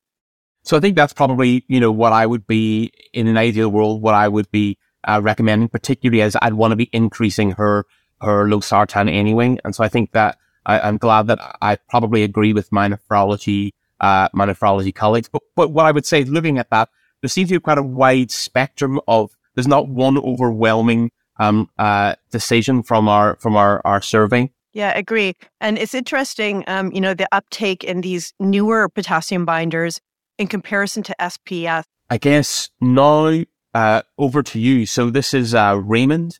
So 0.63 0.77
I 0.77 0.79
think 0.79 0.95
that's 0.95 1.13
probably, 1.13 1.63
you 1.67 1.79
know, 1.79 1.91
what 1.91 2.13
I 2.13 2.25
would 2.25 2.45
be 2.45 2.91
in 3.13 3.27
an 3.27 3.37
ideal 3.37 3.69
world, 3.69 4.01
what 4.01 4.13
I 4.13 4.27
would 4.27 4.49
be 4.51 4.77
uh, 5.07 5.21
recommending, 5.23 5.69
particularly 5.69 6.21
as 6.21 6.35
I'd 6.41 6.53
want 6.53 6.71
to 6.71 6.75
be 6.75 6.89
increasing 6.91 7.51
her, 7.51 7.85
her 8.21 8.45
losartan 8.45 9.09
anyway. 9.11 9.57
And 9.63 9.73
so 9.75 9.83
I 9.83 9.87
think 9.87 10.11
that 10.11 10.37
I, 10.69 10.87
am 10.87 10.97
glad 10.97 11.27
that 11.27 11.57
I 11.61 11.77
probably 11.89 12.23
agree 12.23 12.53
with 12.53 12.71
my 12.71 12.87
nephrology, 12.87 13.71
uh, 13.99 14.29
my 14.33 14.45
nephrology 14.45 14.93
colleagues. 14.93 15.27
But, 15.27 15.41
but 15.55 15.71
what 15.71 15.85
I 15.85 15.91
would 15.91 16.05
say, 16.05 16.23
looking 16.23 16.57
at 16.57 16.69
that, 16.69 16.89
there 17.21 17.29
seems 17.29 17.49
to 17.49 17.55
be 17.55 17.59
quite 17.59 17.77
a 17.77 17.83
wide 17.83 18.31
spectrum 18.31 18.99
of, 19.07 19.35
there's 19.55 19.67
not 19.67 19.87
one 19.87 20.17
overwhelming, 20.17 21.11
um, 21.39 21.69
uh, 21.79 22.15
decision 22.31 22.83
from 22.83 23.09
our, 23.09 23.35
from 23.37 23.55
our, 23.55 23.81
our 23.83 24.01
survey. 24.01 24.51
Yeah, 24.73 24.95
agree. 24.95 25.35
And 25.59 25.77
it's 25.79 25.95
interesting, 25.95 26.63
um, 26.67 26.91
you 26.91 27.01
know, 27.01 27.13
the 27.13 27.27
uptake 27.31 27.83
in 27.83 28.01
these 28.01 28.33
newer 28.39 28.87
potassium 28.89 29.45
binders 29.45 29.99
in 30.37 30.47
comparison 30.47 31.01
to 31.03 31.15
SPS. 31.19 31.83
I 32.11 32.17
guess 32.17 32.69
now 32.79 33.43
uh, 33.73 34.01
over 34.17 34.43
to 34.43 34.59
you. 34.59 34.85
So 34.85 35.09
this 35.09 35.33
is 35.33 35.55
uh, 35.55 35.79
Raymond, 35.83 36.39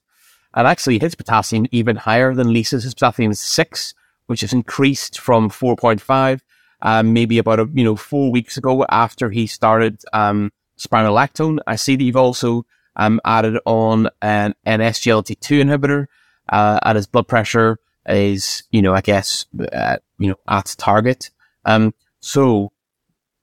and 0.54 0.68
actually 0.68 1.00
his 1.00 1.16
potassium 1.16 1.66
even 1.72 1.96
higher 1.96 2.34
than 2.34 2.54
Lisa's. 2.54 2.84
His 2.84 2.94
potassium 2.94 3.32
is 3.32 3.40
six, 3.40 3.94
which 4.30 4.42
has 4.42 4.54
increased 4.54 5.20
from 5.20 5.50
four 5.50 5.76
point 5.76 6.00
five. 6.00 6.44
Um, 6.82 7.12
maybe 7.12 7.40
about 7.40 7.60
a, 7.60 7.68
you 7.74 7.84
know 7.84 7.96
four 7.96 8.32
weeks 8.32 8.56
ago 8.56 8.86
after 8.90 9.32
he 9.32 9.48
started 9.48 10.02
um, 10.14 10.52
spironolactone. 10.78 11.58
I 11.66 11.76
see 11.76 11.96
that 11.96 12.04
you've 12.04 12.16
also 12.16 12.66
um, 12.96 13.20
added 13.26 13.60
on 13.66 14.10
an, 14.22 14.54
an 14.66 14.80
SGLT2 14.82 15.64
inhibitor, 15.64 16.06
uh, 16.50 16.80
and 16.84 16.96
his 16.96 17.08
blood 17.08 17.28
pressure 17.28 17.80
is, 18.08 18.64
you 18.72 18.82
know, 18.82 18.94
I 18.94 19.02
guess, 19.02 19.46
uh, 19.74 19.98
you 20.20 20.30
know, 20.30 20.36
at 20.48 20.76
target. 20.78 21.32
Um, 21.66 21.94
so 22.20 22.72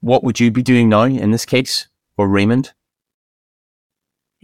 what 0.00 0.22
would 0.22 0.38
you 0.38 0.50
be 0.50 0.62
doing 0.62 0.88
now 0.88 1.02
in 1.02 1.30
this 1.30 1.44
case 1.44 1.88
for 2.14 2.28
Raymond? 2.28 2.72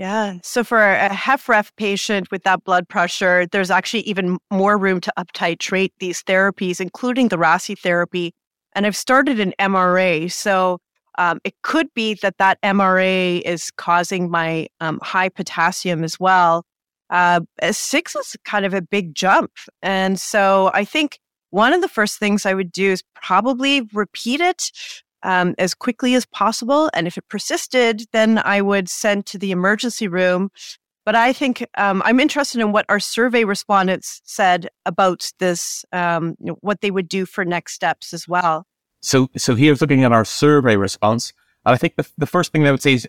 Yeah. 0.03 0.39
So 0.43 0.65
for 0.65 0.83
a 0.83 1.11
HFrEF 1.11 1.71
patient 1.77 2.29
with 2.33 2.43
that 2.43 2.65
blood 2.65 2.89
pressure, 2.89 3.47
there's 3.47 3.71
actually 3.71 4.01
even 4.01 4.37
more 4.51 4.77
room 4.77 5.01
to 5.01 5.13
uptitrate 5.17 5.93
these 6.01 6.25
therapies, 6.25 6.81
including 6.81 7.29
the 7.29 7.39
RASI 7.39 7.79
therapy. 7.79 8.35
And 8.73 8.85
I've 8.85 8.97
started 8.97 9.39
an 9.39 9.55
MRA. 9.61 10.29
So 10.33 10.81
um, 11.19 11.39
it 11.45 11.55
could 11.63 11.87
be 11.95 12.15
that 12.15 12.39
that 12.39 12.61
MRA 12.63 13.43
is 13.43 13.71
causing 13.77 14.29
my 14.29 14.67
um, 14.81 14.99
high 15.05 15.29
potassium 15.29 16.03
as 16.03 16.19
well. 16.19 16.65
Uh, 17.09 17.43
six 17.71 18.17
is 18.17 18.35
kind 18.45 18.67
of 18.67 18.75
a 18.75 18.83
big 18.83 19.15
jump. 19.15 19.53
And 19.83 20.19
so 20.19 20.73
I 20.75 20.85
think 20.85 21.21
one 21.51 21.73
of 21.73 21.81
the 21.81 21.87
first 21.87 22.19
things 22.19 22.45
I 22.45 22.55
would 22.55 22.73
do 22.73 22.91
is 22.91 23.05
probably 23.15 23.83
repeat 23.93 24.41
it 24.41 24.73
um, 25.23 25.55
as 25.59 25.75
quickly 25.75 26.15
as 26.15 26.27
possible. 26.27 26.91
And 26.95 27.07
if 27.07 27.17
it 27.17 27.29
persisted, 27.29 28.05
then 28.13 28.39
I 28.45 28.61
would 28.61 28.89
send 28.89 29.27
to 29.27 29.39
the 29.39 29.51
emergency 29.51 30.09
room. 30.09 30.51
But 31.05 31.17
I 31.17 31.33
think 31.33 31.67
um, 31.77 32.01
I'm 32.05 32.21
interested 32.21 32.61
in 32.61 32.71
what 32.71 32.87
our 32.89 33.01
survey 33.01 33.45
respondents 33.45 34.21
said 34.25 34.69
about 34.87 35.33
this, 35.41 35.85
um, 35.93 36.37
you 36.39 36.47
know, 36.47 36.59
what 36.61 36.81
they 36.81 36.93
would 36.93 37.09
do 37.09 37.27
for 37.27 37.45
next 37.45 37.75
steps 37.75 38.13
as 38.13 38.29
well. 38.29 38.67
So, 39.01 39.29
so 39.37 39.57
here's 39.57 39.81
looking 39.81 40.05
at 40.05 40.13
our 40.13 40.25
survey 40.25 40.77
response. 40.77 41.33
And 41.67 41.75
I 41.75 41.77
think 41.77 41.97
the, 41.97 42.09
the 42.19 42.27
first 42.27 42.53
thing 42.53 42.63
that 42.63 42.69
I 42.69 42.73
would 42.73 42.83
say 42.83 42.95
is 42.95 43.09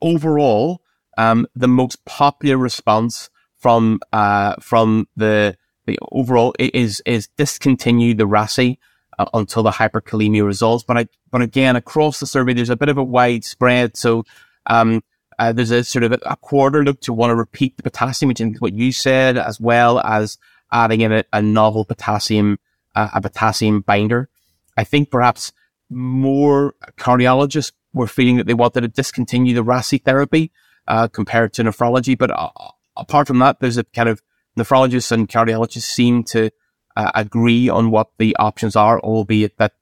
overall, 0.00 0.80
um, 1.18 1.46
the 1.54 1.68
most 1.68 2.04
popular 2.06 2.56
response 2.56 3.28
from, 3.58 4.00
uh, 4.14 4.54
from 4.60 5.06
the, 5.14 5.58
the 5.86 5.98
overall 6.12 6.54
is, 6.58 7.02
is 7.04 7.28
discontinue 7.36 8.14
the 8.14 8.26
RASI 8.26 8.78
uh, 9.18 9.26
until 9.34 9.62
the 9.62 9.70
hyperkalemia 9.70 10.44
resolves. 10.44 10.84
But 10.84 10.98
I, 10.98 11.08
but 11.30 11.42
again, 11.42 11.76
across 11.76 12.20
the 12.20 12.26
survey, 12.26 12.54
there's 12.54 12.70
a 12.70 12.76
bit 12.76 12.88
of 12.88 12.98
a 12.98 13.04
wide 13.04 13.44
spread. 13.44 13.96
So, 13.96 14.24
um, 14.66 15.02
uh, 15.38 15.52
there's 15.52 15.70
a 15.70 15.84
sort 15.84 16.02
of 16.02 16.12
a, 16.12 16.36
quarter 16.36 16.82
look 16.82 17.00
to 17.02 17.12
want 17.12 17.30
to 17.30 17.34
repeat 17.34 17.76
the 17.76 17.82
potassium, 17.82 18.28
which 18.28 18.40
is 18.40 18.60
what 18.60 18.72
you 18.72 18.90
said, 18.90 19.36
as 19.36 19.60
well 19.60 20.00
as 20.00 20.38
adding 20.72 21.02
in 21.02 21.12
a, 21.12 21.24
a 21.32 21.42
novel 21.42 21.84
potassium, 21.84 22.58
uh, 22.94 23.10
a 23.14 23.20
potassium 23.20 23.80
binder. 23.80 24.28
I 24.76 24.84
think 24.84 25.10
perhaps 25.10 25.52
more 25.90 26.74
cardiologists 26.96 27.72
were 27.92 28.06
feeling 28.06 28.36
that 28.36 28.46
they 28.46 28.54
wanted 28.54 28.82
to 28.82 28.88
discontinue 28.88 29.54
the 29.54 29.62
RASI 29.62 29.98
therapy 29.98 30.52
uh, 30.88 31.08
compared 31.08 31.52
to 31.54 31.64
nephrology. 31.64 32.16
But 32.16 32.30
uh, 32.30 32.50
apart 32.96 33.26
from 33.26 33.38
that, 33.40 33.60
there's 33.60 33.78
a 33.78 33.84
kind 33.84 34.08
of 34.08 34.22
nephrologists 34.58 35.12
and 35.12 35.28
cardiologists 35.28 35.82
seem 35.82 36.24
to 36.24 36.50
uh, 36.96 37.10
agree 37.14 37.68
on 37.68 37.90
what 37.90 38.10
the 38.18 38.34
options 38.36 38.76
are, 38.76 39.00
albeit 39.00 39.56
that 39.58 39.72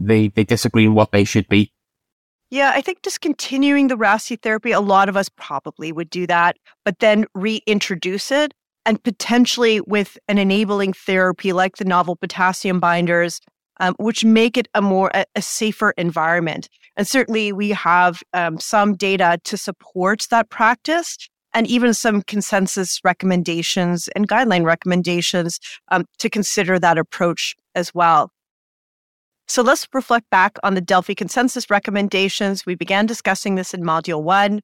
they, 0.00 0.28
they 0.28 0.44
disagree 0.44 0.86
on 0.86 0.94
what 0.94 1.12
they 1.12 1.24
should 1.24 1.48
be. 1.48 1.72
Yeah, 2.50 2.72
I 2.74 2.80
think 2.80 3.02
discontinuing 3.02 3.88
the 3.88 3.96
RASI 3.96 4.40
therapy, 4.40 4.70
a 4.70 4.80
lot 4.80 5.08
of 5.08 5.16
us 5.16 5.28
probably 5.28 5.90
would 5.90 6.10
do 6.10 6.26
that, 6.28 6.56
but 6.84 7.00
then 7.00 7.26
reintroduce 7.34 8.30
it 8.30 8.54
and 8.84 9.02
potentially 9.02 9.80
with 9.80 10.16
an 10.28 10.38
enabling 10.38 10.92
therapy 10.92 11.52
like 11.52 11.76
the 11.76 11.84
novel 11.84 12.14
potassium 12.14 12.78
binders 12.78 13.40
um, 13.80 13.94
which 13.98 14.24
make 14.24 14.56
it 14.56 14.68
a 14.74 14.82
more 14.82 15.10
a, 15.14 15.24
a, 15.34 15.42
safer 15.42 15.92
environment. 15.92 16.68
And 16.96 17.06
certainly, 17.06 17.52
we 17.52 17.70
have 17.70 18.22
um, 18.32 18.58
some 18.58 18.94
data 18.94 19.38
to 19.44 19.56
support 19.56 20.26
that 20.30 20.48
practice, 20.48 21.16
and 21.56 21.66
even 21.66 21.94
some 21.94 22.20
consensus 22.20 23.00
recommendations 23.02 24.08
and 24.08 24.28
guideline 24.28 24.66
recommendations 24.66 25.58
um, 25.88 26.04
to 26.18 26.28
consider 26.28 26.78
that 26.78 26.98
approach 26.98 27.56
as 27.74 27.94
well. 27.94 28.30
So 29.48 29.62
let's 29.62 29.88
reflect 29.94 30.28
back 30.28 30.58
on 30.62 30.74
the 30.74 30.82
Delphi 30.82 31.14
consensus 31.14 31.70
recommendations. 31.70 32.66
We 32.66 32.74
began 32.74 33.06
discussing 33.06 33.54
this 33.54 33.72
in 33.72 33.82
Module 33.82 34.22
One. 34.22 34.60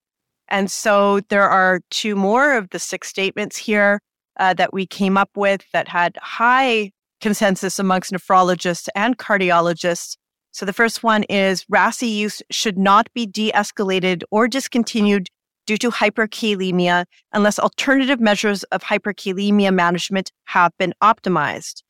And 0.49 0.70
so 0.70 1.20
there 1.30 1.49
are 1.49 1.80
two 1.88 2.14
more 2.14 2.58
of 2.58 2.68
the 2.70 2.78
six 2.78 3.08
statements 3.08 3.56
here 3.56 4.00
uh, 4.38 4.52
that 4.54 4.75
we 4.75 4.87
came 4.87 5.16
up 5.16 5.30
with 5.34 5.62
that 5.72 5.88
had 5.88 6.18
high 6.20 6.90
consensus 7.22 7.78
amongst 7.78 8.12
nephrologists 8.12 8.88
and 8.94 9.16
cardiologists. 9.16 10.18
So 10.50 10.66
the 10.66 10.75
first 10.75 11.02
one 11.02 11.22
is 11.22 11.64
RASI 11.70 12.08
use 12.08 12.42
should 12.50 12.76
not 12.76 13.11
be 13.14 13.25
de 13.25 13.50
escalated 13.52 14.25
or 14.30 14.46
discontinued 14.46 15.30
due 15.66 15.76
to 15.78 15.90
hyperkalemia 15.90 17.04
unless 17.33 17.59
alternative 17.59 18.21
measures 18.21 18.62
of 18.64 18.83
hyperkalemia 18.83 19.73
management 19.73 20.33
have 20.45 20.73
been 20.78 20.95
optimized. 21.02 21.83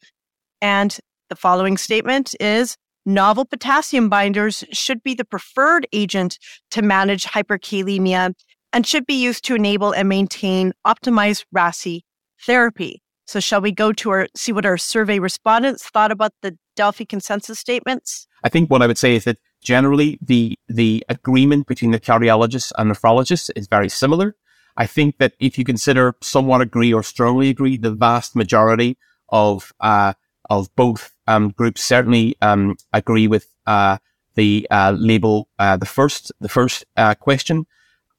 And 0.60 0.96
the 1.28 1.36
following 1.36 1.76
statement 1.76 2.34
is 2.40 2.76
novel 3.04 3.44
potassium 3.44 4.08
binders 4.08 4.64
should 4.72 5.02
be 5.02 5.14
the 5.14 5.24
preferred 5.24 5.86
agent 5.92 6.38
to 6.70 6.82
manage 6.82 7.24
hyperkalemia 7.24 8.34
and 8.72 8.86
should 8.86 9.06
be 9.06 9.20
used 9.20 9.44
to 9.44 9.54
enable 9.54 9.92
and 9.92 10.08
maintain 10.08 10.72
optimized 10.86 11.44
RASI 11.52 12.02
therapy. 12.44 13.02
So 13.26 13.40
shall 13.40 13.60
we 13.60 13.72
go 13.72 13.92
to 13.92 14.10
our 14.10 14.28
see 14.36 14.52
what 14.52 14.66
our 14.66 14.76
survey 14.76 15.18
respondents 15.18 15.88
thought 15.88 16.12
about 16.12 16.32
the 16.42 16.56
Delphi 16.76 17.04
consensus 17.04 17.58
statements? 17.58 18.26
I 18.44 18.48
think 18.48 18.70
what 18.70 18.82
I 18.82 18.86
would 18.86 18.98
say 18.98 19.14
is 19.14 19.24
that 19.24 19.38
generally 19.62 20.18
the 20.20 20.58
the 20.68 21.04
agreement 21.08 21.66
between 21.66 21.92
the 21.92 22.00
cardiologists 22.00 22.72
and 22.76 22.90
nephrologists 22.90 23.50
is 23.56 23.68
very 23.68 23.88
similar. 23.88 24.36
I 24.76 24.86
think 24.86 25.18
that 25.18 25.34
if 25.38 25.58
you 25.58 25.64
consider 25.64 26.16
somewhat 26.22 26.60
agree 26.60 26.92
or 26.92 27.02
strongly 27.02 27.48
agree, 27.48 27.76
the 27.76 27.92
vast 27.92 28.34
majority 28.34 28.96
of 29.28 29.72
uh, 29.80 30.14
of 30.50 30.74
both 30.76 31.14
um, 31.26 31.50
groups 31.50 31.82
certainly 31.82 32.36
um, 32.42 32.76
agree 32.92 33.28
with 33.28 33.46
uh, 33.66 33.98
the 34.34 34.66
uh, 34.70 34.94
label, 34.96 35.48
uh, 35.58 35.76
the 35.76 35.86
first 35.86 36.32
the 36.40 36.48
first 36.48 36.84
uh, 36.96 37.14
question. 37.14 37.66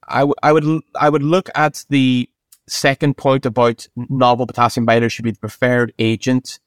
I, 0.08 0.20
w- 0.20 0.36
I 0.44 0.52
would 0.52 0.82
I 1.00 1.10
would 1.10 1.24
look 1.24 1.50
at 1.56 1.86
the 1.90 2.30
second 2.68 3.18
point 3.18 3.46
about 3.46 3.88
novel 3.96 4.48
potassium 4.48 4.86
binder 4.86 5.10
should 5.10 5.26
be 5.26 5.32
the 5.32 5.40
preferred 5.40 5.94
agent. 6.00 6.60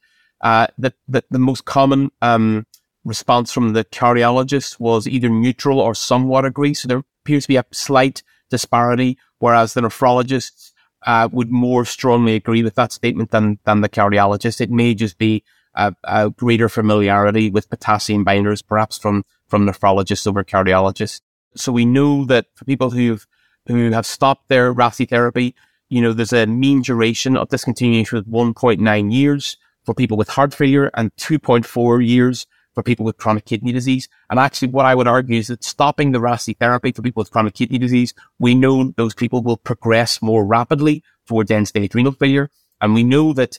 Uh, 0.43 0.67
that, 0.77 0.93
that 1.09 1.25
the 1.31 1.39
most 1.39 1.65
common 1.65 2.11
um, 2.21 2.67
response 3.07 3.53
from 3.53 3.73
the 3.73 3.85
cardiologist 3.85 4.81
was 4.81 5.07
either 5.07 5.31
neutral 5.31 5.81
or 5.81 5.95
somewhat 5.95 6.45
agree. 6.45 6.75
So 6.75 6.89
there 6.89 7.03
appears 7.23 7.45
to 7.45 7.49
be 7.49 7.57
a 7.57 7.65
slight 7.73 8.23
disparity, 8.51 9.17
whereas 9.39 9.75
the 9.75 9.81
nephrologists 9.81 10.73
uh, 11.07 11.29
would 11.33 11.51
more 11.51 11.85
strongly 11.85 12.35
agree 12.35 12.63
with 12.63 12.75
that 12.75 12.93
statement 12.93 13.31
than 13.31 13.59
than 13.65 13.81
the 13.81 13.89
cardiologist. 13.89 14.61
It 14.61 14.71
may 14.71 14.93
just 14.95 15.19
be 15.19 15.45
a, 15.75 15.95
a 16.05 16.31
greater 16.31 16.69
familiarity 16.69 17.49
with 17.49 17.71
potassium 17.71 18.25
binders, 18.25 18.61
perhaps 18.61 18.99
from 18.99 19.25
from 19.49 19.67
nephrologists 19.67 20.27
over 20.27 20.43
cardiologists. 20.43 21.21
So 21.55 21.73
we 21.73 21.85
know 21.85 22.25
that 22.25 22.47
for 22.55 22.65
people 22.65 22.91
who've 22.91 23.27
who 23.69 23.93
have 23.93 24.07
stopped 24.07 24.49
their 24.49 24.73
RASI 24.73 25.07
therapy, 25.07 25.55
you 25.89 26.01
know, 26.03 26.13
there's 26.13 26.33
a 26.33 26.47
mean 26.47 26.83
duration 26.83 27.37
of 27.37 27.49
discontinuation 27.49 28.19
of 28.19 28.27
1.9 28.27 29.13
years 29.13 29.57
for 29.85 29.95
people 29.95 30.17
with 30.17 30.29
heart 30.29 30.53
failure 30.53 30.91
and 30.95 31.15
2.4 31.17 32.07
years 32.07 32.47
for 32.77 32.83
people 32.83 33.07
with 33.07 33.17
chronic 33.17 33.47
kidney 33.47 33.73
disease. 33.73 34.07
And 34.31 34.39
actually, 34.39 34.69
what 34.69 34.85
I 34.85 34.95
would 34.95 35.09
argue 35.09 35.39
is 35.39 35.49
that 35.49 35.65
stopping 35.65 36.13
the 36.13 36.21
RASI 36.21 36.59
therapy 36.59 36.93
for 36.93 37.03
people 37.03 37.23
with 37.23 37.31
chronic 37.31 37.55
kidney 37.55 37.79
disease, 37.79 38.13
we 38.39 38.55
know 38.55 38.93
those 38.97 39.15
people 39.15 39.43
will 39.43 39.57
progress 39.57 40.21
more 40.21 40.45
rapidly 40.45 41.03
towards 41.27 41.51
end 41.51 41.69
stage 41.69 41.95
renal 41.95 42.13
failure. 42.13 42.51
And 42.81 42.93
we 42.93 43.03
know 43.03 43.33
that 43.33 43.59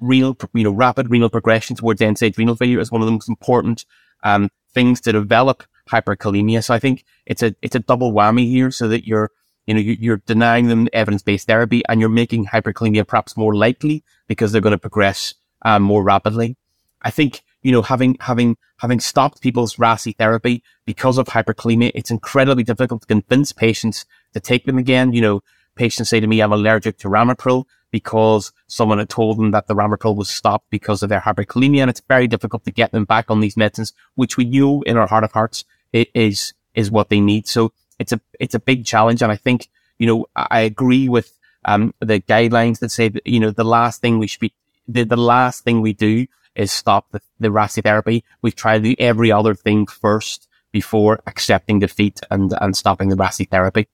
real, 0.00 0.36
you 0.54 0.62
know, 0.62 0.70
rapid 0.70 1.10
renal 1.10 1.28
progression 1.28 1.74
towards 1.74 2.00
end 2.00 2.16
stage 2.16 2.38
renal 2.38 2.54
failure 2.54 2.78
is 2.78 2.92
one 2.92 3.02
of 3.02 3.06
the 3.06 3.12
most 3.12 3.28
important 3.28 3.84
um, 4.22 4.50
things 4.72 5.00
to 5.02 5.12
develop 5.12 5.64
hyperkalemia. 5.90 6.62
So 6.62 6.72
I 6.72 6.78
think 6.78 7.04
it's 7.26 7.42
a 7.42 7.54
it's 7.60 7.74
a 7.74 7.80
double 7.80 8.12
whammy 8.12 8.46
here, 8.48 8.70
so 8.70 8.86
that 8.88 9.04
you're 9.04 9.30
you 9.66 9.74
know, 9.74 9.80
you're 9.80 10.22
denying 10.26 10.68
them 10.68 10.88
evidence-based 10.92 11.46
therapy 11.46 11.82
and 11.88 12.00
you're 12.00 12.10
making 12.10 12.46
hyperkalemia 12.46 13.06
perhaps 13.06 13.36
more 13.36 13.54
likely 13.54 14.04
because 14.28 14.52
they're 14.52 14.60
going 14.60 14.72
to 14.72 14.78
progress 14.78 15.34
um, 15.62 15.82
more 15.82 16.02
rapidly. 16.02 16.56
I 17.02 17.10
think, 17.10 17.42
you 17.64 17.72
know, 17.72 17.82
having, 17.82 18.16
having, 18.20 18.56
having 18.76 19.00
stopped 19.00 19.40
people's 19.40 19.76
RASI 19.76 20.16
therapy 20.16 20.62
because 20.86 21.18
of 21.18 21.26
hyperkalemia, 21.26 21.90
it's 21.94 22.12
incredibly 22.12 22.62
difficult 22.62 23.00
to 23.00 23.06
convince 23.08 23.50
patients 23.50 24.06
to 24.34 24.38
take 24.40 24.64
them 24.64 24.78
again. 24.78 25.12
You 25.12 25.22
know, 25.22 25.42
patients 25.74 26.10
say 26.10 26.20
to 26.20 26.26
me, 26.28 26.40
I'm 26.40 26.52
allergic 26.52 26.98
to 26.98 27.08
Ramipril 27.08 27.64
because 27.90 28.52
someone 28.68 28.98
had 28.98 29.08
told 29.08 29.38
them 29.38 29.50
that 29.50 29.66
the 29.66 29.74
Ramipril 29.74 30.14
was 30.14 30.30
stopped 30.30 30.70
because 30.70 31.02
of 31.02 31.08
their 31.08 31.20
hyperkalemia. 31.20 31.80
And 31.80 31.90
it's 31.90 32.02
very 32.06 32.28
difficult 32.28 32.64
to 32.66 32.70
get 32.70 32.92
them 32.92 33.04
back 33.04 33.30
on 33.30 33.40
these 33.40 33.56
medicines, 33.56 33.92
which 34.14 34.36
we 34.36 34.44
knew 34.44 34.82
in 34.86 34.96
our 34.96 35.08
heart 35.08 35.24
of 35.24 35.32
hearts 35.32 35.64
it 35.92 36.10
is, 36.14 36.54
is 36.74 36.90
what 36.90 37.08
they 37.08 37.20
need. 37.20 37.48
So 37.48 37.72
it's 37.98 38.12
a 38.12 38.20
it's 38.40 38.54
a 38.54 38.60
big 38.60 38.84
challenge, 38.84 39.22
and 39.22 39.30
I 39.30 39.36
think 39.36 39.68
you 39.98 40.06
know 40.06 40.26
I 40.34 40.60
agree 40.60 41.08
with 41.08 41.38
um, 41.64 41.94
the 42.00 42.20
guidelines 42.20 42.80
that 42.80 42.90
say 42.90 43.08
that 43.08 43.26
you 43.26 43.40
know 43.40 43.50
the 43.50 43.64
last 43.64 44.00
thing 44.00 44.18
we 44.18 44.26
should 44.26 44.40
be 44.40 44.52
the, 44.88 45.04
the 45.04 45.16
last 45.16 45.64
thing 45.64 45.80
we 45.80 45.92
do 45.92 46.26
is 46.56 46.72
stop 46.72 47.10
the, 47.10 47.20
the 47.40 47.50
RASI 47.50 47.82
therapy. 47.82 48.24
We 48.42 48.52
try 48.52 48.78
to 48.78 48.82
do 48.82 48.94
every 48.98 49.32
other 49.32 49.54
thing 49.54 49.86
first 49.86 50.48
before 50.72 51.20
accepting 51.26 51.78
defeat 51.78 52.20
and 52.30 52.52
and 52.60 52.76
stopping 52.76 53.08
the 53.08 53.16
RASI 53.16 53.48
therapy. 53.48 53.88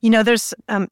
You 0.00 0.10
know, 0.10 0.22
there's 0.22 0.54
um, 0.68 0.88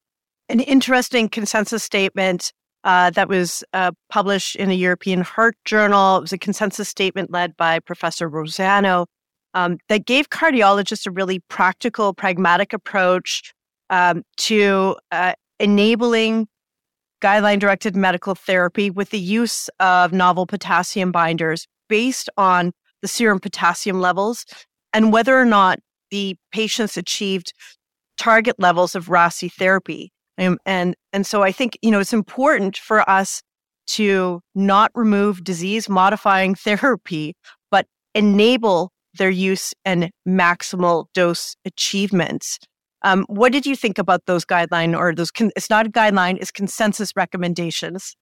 an 0.48 0.60
interesting 0.60 1.28
consensus 1.28 1.82
statement 1.82 2.52
uh, 2.84 3.10
that 3.10 3.28
was 3.28 3.62
uh, 3.72 3.92
published 4.08 4.56
in 4.56 4.70
a 4.70 4.74
European 4.74 5.20
Heart 5.20 5.56
Journal. 5.64 6.18
It 6.18 6.22
was 6.22 6.32
a 6.32 6.38
consensus 6.38 6.88
statement 6.88 7.30
led 7.30 7.56
by 7.56 7.78
Professor 7.78 8.28
Rosano 8.28 9.06
um, 9.54 9.78
that 9.88 10.06
gave 10.06 10.30
cardiologists 10.30 11.06
a 11.06 11.10
really 11.10 11.40
practical, 11.48 12.14
pragmatic 12.14 12.72
approach 12.72 13.54
um, 13.90 14.24
to 14.38 14.96
uh, 15.10 15.34
enabling 15.60 16.48
guideline 17.22 17.58
directed 17.58 17.94
medical 17.94 18.34
therapy 18.34 18.90
with 18.90 19.10
the 19.10 19.18
use 19.18 19.70
of 19.80 20.12
novel 20.12 20.46
potassium 20.46 21.12
binders 21.12 21.66
based 21.88 22.28
on 22.36 22.72
the 23.00 23.08
serum 23.08 23.38
potassium 23.38 24.00
levels 24.00 24.44
and 24.92 25.12
whether 25.12 25.38
or 25.38 25.44
not 25.44 25.78
the 26.10 26.36
patients 26.52 26.96
achieved 26.96 27.52
target 28.18 28.56
levels 28.58 28.94
of 28.94 29.08
RASI 29.08 29.48
therapy. 29.48 30.12
Um, 30.38 30.58
and, 30.66 30.94
and 31.12 31.26
so 31.26 31.42
I 31.42 31.52
think, 31.52 31.78
you 31.82 31.90
know, 31.90 32.00
it's 32.00 32.12
important 32.12 32.76
for 32.76 33.08
us 33.08 33.42
to 33.88 34.40
not 34.54 34.90
remove 34.94 35.44
disease 35.44 35.88
modifying 35.88 36.54
therapy, 36.66 37.34
but 37.70 37.86
enable 38.14 38.90
their 39.18 39.30
use 39.30 39.74
and 39.84 40.10
maximal 40.26 41.06
dose 41.14 41.54
achievements. 41.64 42.58
Um, 43.04 43.24
what 43.28 43.52
did 43.52 43.66
you 43.66 43.76
think 43.76 43.98
about 43.98 44.26
those 44.26 44.44
guideline 44.44 44.96
or 44.96 45.14
those? 45.14 45.30
Con- 45.30 45.52
it's 45.56 45.70
not 45.70 45.86
a 45.86 45.90
guideline; 45.90 46.38
it's 46.38 46.50
consensus 46.50 47.12
recommendations. 47.16 48.16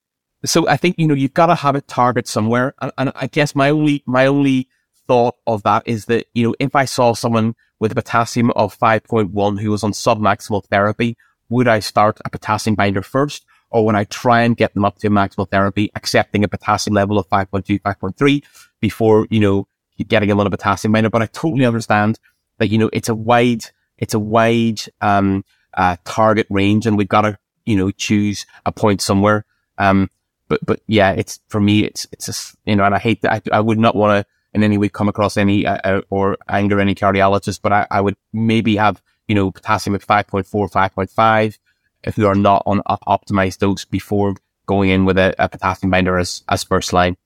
So 0.45 0.67
I 0.69 0.77
think 0.77 0.97
you 0.99 1.07
know 1.07 1.15
you've 1.15 1.35
got 1.35 1.47
to 1.47 1.55
have 1.55 1.75
a 1.75 1.81
target 1.83 2.27
somewhere, 2.27 2.75
and, 2.81 2.93
and 2.97 3.13
I 3.15 3.27
guess 3.27 3.55
my 3.55 3.71
only 3.71 4.03
my 4.07 4.27
only 4.27 4.69
thought 5.07 5.37
of 5.47 5.63
that 5.65 5.83
is 5.87 6.07
that 6.07 6.27
you 6.35 6.49
know 6.49 6.55
if 6.59 6.75
I 6.75 6.87
saw 6.87 7.13
someone 7.15 7.55
with 7.79 7.93
a 7.93 7.95
potassium 7.95 8.51
of 8.53 8.73
five 8.73 9.05
point 9.05 9.33
one 9.33 9.59
who 9.59 9.71
was 9.71 9.85
on 9.85 9.93
submaximal 9.93 10.65
therapy, 10.67 11.17
would 11.51 11.69
I 11.69 11.81
start 11.81 12.19
a 12.25 12.31
potassium 12.31 12.75
binder 12.75 13.03
first, 13.03 13.45
or 13.71 13.85
would 13.85 13.95
I 13.95 14.05
try 14.05 14.43
and 14.43 14.57
get 14.57 14.73
them 14.73 14.85
up 14.85 14.99
to 15.01 15.11
maximal 15.11 15.51
therapy, 15.51 15.91
accepting 15.95 16.43
a 16.43 16.49
potassium 16.49 16.95
level 16.95 17.19
of 17.19 17.29
5.2, 17.29 17.81
5.3 17.83 18.43
before 18.81 19.27
you 19.31 19.41
know 19.41 19.67
getting 20.09 20.31
a 20.31 20.35
little 20.35 20.51
potassium 20.51 20.93
binder? 20.93 21.11
But 21.11 21.23
I 21.23 21.27
totally 21.27 21.67
understand 21.67 22.19
that 22.59 22.69
you 22.69 22.79
know 22.79 22.89
it's 22.95 23.11
a 23.11 23.15
wide 23.15 23.67
it's 24.01 24.15
a 24.15 24.19
wide 24.19 24.81
um, 25.01 25.45
uh, 25.75 25.97
target 26.05 26.47
range, 26.51 26.87
and 26.87 26.97
we've 26.97 27.09
got 27.09 27.23
to 27.23 27.39
you 27.65 27.77
know 27.77 27.91
choose 27.91 28.47
a 28.67 28.73
point 28.73 29.01
somewhere. 29.01 29.45
Um, 29.79 30.11
but 30.49 30.65
but 30.67 30.81
yeah, 30.87 31.13
it's 31.13 31.41
for 31.49 31.61
me, 31.61 31.85
it's 31.85 32.07
it's 32.13 32.27
just 32.27 32.57
you 32.65 32.77
know, 32.77 32.85
and 32.85 32.95
I 32.95 32.99
hate 32.99 33.23
that. 33.23 33.43
I, 33.53 33.59
I 33.59 33.61
would 33.61 33.79
not 33.79 33.95
want 33.95 34.27
to 34.27 34.31
in 34.53 34.65
any 34.65 34.79
way 34.79 34.89
come 34.89 35.09
across 35.09 35.37
any 35.37 35.65
uh, 35.65 35.79
uh, 35.85 36.01
or 36.11 36.37
anger 36.49 36.81
any 36.81 36.95
cardiologist, 36.95 37.61
but 37.63 37.73
I, 37.73 37.87
I 37.91 38.01
would 38.01 38.17
maybe 38.33 38.77
have 38.77 39.01
you 39.29 39.35
know 39.35 39.51
potassium 39.53 39.95
at 39.95 40.03
5.4, 40.03 40.47
5.5 40.49 41.59
if 42.03 42.17
we 42.17 42.25
are 42.25 42.35
not 42.35 42.63
on 42.67 42.81
optimized 43.07 43.59
dose 43.59 43.85
before 43.85 44.35
going 44.67 44.91
in 44.91 45.05
with 45.05 45.19
a, 45.19 45.35
a 45.39 45.49
potassium 45.49 45.91
binder 45.91 46.19
as 46.19 46.43
as 46.49 46.65
first 46.65 46.93
line. 46.93 47.17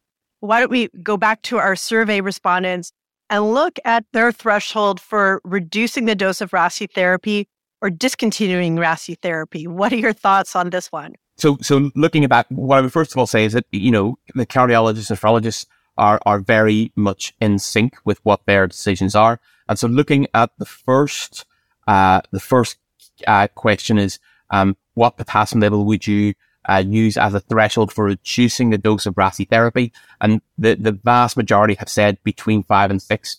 Why 0.40 0.60
don't 0.60 0.70
we 0.70 0.88
go 1.02 1.16
back 1.16 1.40
to 1.42 1.56
our 1.58 1.76
survey 1.76 2.20
respondents 2.20 2.92
and 3.30 3.52
look 3.52 3.78
at 3.84 4.04
their 4.12 4.32
threshold 4.32 5.00
for 5.00 5.40
reducing 5.44 6.04
the 6.04 6.14
dose 6.14 6.40
of 6.40 6.52
RASI 6.52 6.86
therapy 6.86 7.48
or 7.80 7.90
discontinuing 7.90 8.76
RASI 8.76 9.16
therapy. 9.20 9.66
What 9.66 9.92
are 9.92 9.96
your 9.96 10.12
thoughts 10.12 10.56
on 10.56 10.70
this 10.70 10.92
one? 10.92 11.14
So, 11.36 11.58
so 11.60 11.90
looking 11.94 12.26
that, 12.28 12.50
what 12.50 12.78
I 12.78 12.80
would 12.80 12.92
first 12.92 13.12
of 13.12 13.18
all 13.18 13.26
say 13.26 13.44
is 13.44 13.54
that, 13.54 13.66
you 13.72 13.90
know, 13.90 14.18
the 14.34 14.46
cardiologists 14.46 15.10
and 15.10 15.18
nephrologists 15.18 15.66
are, 15.98 16.20
are 16.24 16.38
very 16.38 16.92
much 16.96 17.34
in 17.40 17.58
sync 17.58 17.96
with 18.04 18.24
what 18.24 18.46
their 18.46 18.66
decisions 18.66 19.14
are. 19.14 19.40
And 19.68 19.78
so 19.78 19.88
looking 19.88 20.26
at 20.34 20.50
the 20.58 20.66
first, 20.66 21.44
uh, 21.86 22.20
the 22.30 22.40
first, 22.40 22.78
uh, 23.26 23.48
question 23.48 23.98
is, 23.98 24.18
um, 24.50 24.76
what 24.94 25.16
potassium 25.16 25.60
level 25.60 25.84
would 25.84 26.06
you 26.06 26.34
uh, 26.68 26.82
use 26.86 27.16
as 27.16 27.34
a 27.34 27.40
threshold 27.40 27.92
for 27.92 28.04
reducing 28.04 28.70
the 28.70 28.78
dose 28.78 29.06
of 29.06 29.14
RASI 29.14 29.48
therapy. 29.48 29.92
And 30.20 30.40
the, 30.58 30.74
the 30.74 30.92
vast 30.92 31.36
majority 31.36 31.74
have 31.74 31.88
said 31.88 32.18
between 32.24 32.62
five 32.62 32.90
and 32.90 33.00
six. 33.00 33.38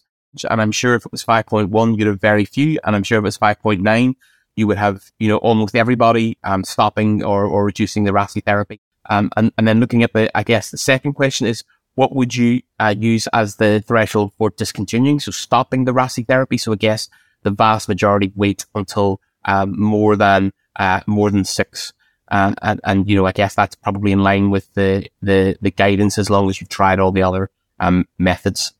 And 0.49 0.61
I'm 0.61 0.71
sure 0.71 0.95
if 0.95 1.05
it 1.05 1.11
was 1.11 1.23
5.1, 1.23 1.97
you'd 1.97 2.07
have 2.07 2.19
very 2.19 2.45
few. 2.45 2.79
And 2.83 2.95
I'm 2.95 3.03
sure 3.03 3.17
if 3.17 3.23
it 3.23 3.25
was 3.25 3.37
5.9, 3.37 4.15
you 4.55 4.67
would 4.67 4.77
have, 4.77 5.11
you 5.19 5.27
know, 5.27 5.37
almost 5.37 5.75
everybody, 5.75 6.37
um, 6.43 6.63
stopping 6.63 7.23
or, 7.23 7.45
or 7.45 7.65
reducing 7.65 8.03
the 8.03 8.11
RASI 8.11 8.43
therapy. 8.43 8.81
Um, 9.09 9.29
and, 9.37 9.51
and 9.57 9.67
then 9.67 9.79
looking 9.79 10.03
at 10.03 10.13
the, 10.13 10.35
I 10.37 10.43
guess 10.43 10.71
the 10.71 10.77
second 10.77 11.13
question 11.13 11.47
is, 11.47 11.63
what 11.95 12.13
would 12.13 12.35
you 12.35 12.61
uh, 12.79 12.93
use 12.97 13.27
as 13.27 13.55
the 13.55 13.81
threshold 13.85 14.33
for 14.37 14.49
discontinuing? 14.49 15.19
So 15.19 15.31
stopping 15.31 15.85
the 15.85 15.93
RASI 15.93 16.27
therapy. 16.27 16.57
So 16.57 16.73
I 16.73 16.75
guess 16.75 17.09
the 17.43 17.51
vast 17.51 17.87
majority 17.87 18.33
wait 18.35 18.65
until, 18.75 19.21
um, 19.45 19.79
more 19.79 20.15
than, 20.15 20.51
uh, 20.75 21.01
more 21.07 21.31
than 21.31 21.45
six. 21.45 21.93
And, 22.29 22.57
and, 22.61 22.79
and, 22.83 23.09
you 23.09 23.15
know, 23.15 23.25
I 23.25 23.31
guess 23.31 23.55
that's 23.55 23.75
probably 23.75 24.11
in 24.11 24.23
line 24.23 24.49
with 24.49 24.73
the, 24.73 25.07
the, 25.21 25.57
the 25.61 25.71
guidance 25.71 26.17
as 26.17 26.29
long 26.29 26.49
as 26.49 26.59
you've 26.59 26.69
tried 26.69 26.99
all 26.99 27.11
the 27.11 27.23
other, 27.23 27.49
um, 27.79 28.05
methods. 28.17 28.73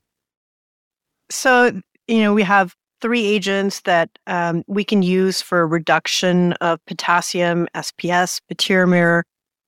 So, 1.29 1.79
you 2.07 2.19
know, 2.19 2.33
we 2.33 2.43
have 2.43 2.75
three 3.01 3.25
agents 3.25 3.81
that 3.81 4.09
um, 4.27 4.63
we 4.67 4.83
can 4.83 5.03
use 5.03 5.41
for 5.41 5.67
reduction 5.67 6.53
of 6.53 6.83
potassium, 6.85 7.67
SPS, 7.75 8.41
patiromer, 8.51 9.23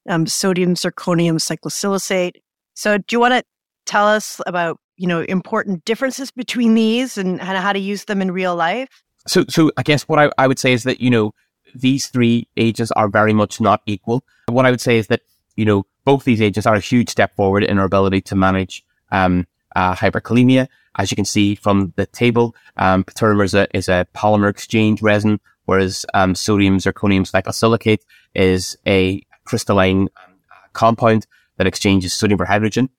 um, 0.07 0.25
sodium 0.25 0.75
zirconium 0.75 1.35
cyclosilicate. 1.35 2.41
So, 2.73 2.97
do 2.97 3.03
you 3.11 3.19
want 3.19 3.33
to 3.33 3.43
tell 3.85 4.07
us 4.07 4.41
about 4.47 4.79
you 4.97 5.07
know 5.07 5.21
important 5.21 5.85
differences 5.85 6.31
between 6.31 6.73
these 6.73 7.17
and 7.17 7.39
how 7.41 7.73
to 7.73 7.79
use 7.79 8.05
them 8.05 8.21
in 8.21 8.31
real 8.31 8.55
life? 8.55 9.03
So, 9.27 9.43
so 9.49 9.71
I 9.77 9.83
guess 9.83 10.03
what 10.03 10.19
I, 10.19 10.31
I 10.37 10.47
would 10.47 10.59
say 10.59 10.73
is 10.73 10.83
that 10.83 11.01
you 11.01 11.09
know 11.09 11.31
these 11.75 12.07
three 12.07 12.47
agents 12.57 12.91
are 12.91 13.07
very 13.07 13.33
much 13.33 13.59
not 13.61 13.81
equal. 13.85 14.23
What 14.47 14.65
I 14.65 14.71
would 14.71 14.81
say 14.81 14.97
is 14.97 15.07
that, 15.07 15.21
you 15.55 15.65
know, 15.65 15.85
both 16.05 16.23
these 16.23 16.41
agents 16.41 16.65
are 16.65 16.75
a 16.75 16.79
huge 16.79 17.09
step 17.09 17.35
forward 17.35 17.63
in 17.63 17.79
our 17.79 17.85
ability 17.85 18.21
to 18.21 18.35
manage 18.35 18.83
um, 19.11 19.45
uh, 19.75 19.93
hyperkalemia. 19.93 20.67
As 20.95 21.11
you 21.11 21.15
can 21.15 21.25
see 21.25 21.55
from 21.55 21.93
the 21.95 22.05
table, 22.07 22.55
um, 22.77 23.05
is 23.21 23.53
a, 23.53 23.67
is 23.75 23.87
a 23.87 24.07
polymer 24.15 24.49
exchange 24.49 25.01
resin, 25.01 25.39
whereas 25.65 26.05
um, 26.13 26.33
sodium 26.33 26.77
zirconium 26.77 27.29
cyclosilicate 27.29 27.99
is 28.33 28.77
a 28.87 29.21
crystalline 29.45 30.01
um, 30.01 30.33
compound 30.73 31.27
that 31.57 31.67
exchanges 31.67 32.13
sodium 32.13 32.37
for 32.37 32.45
hydrogen. 32.45 32.89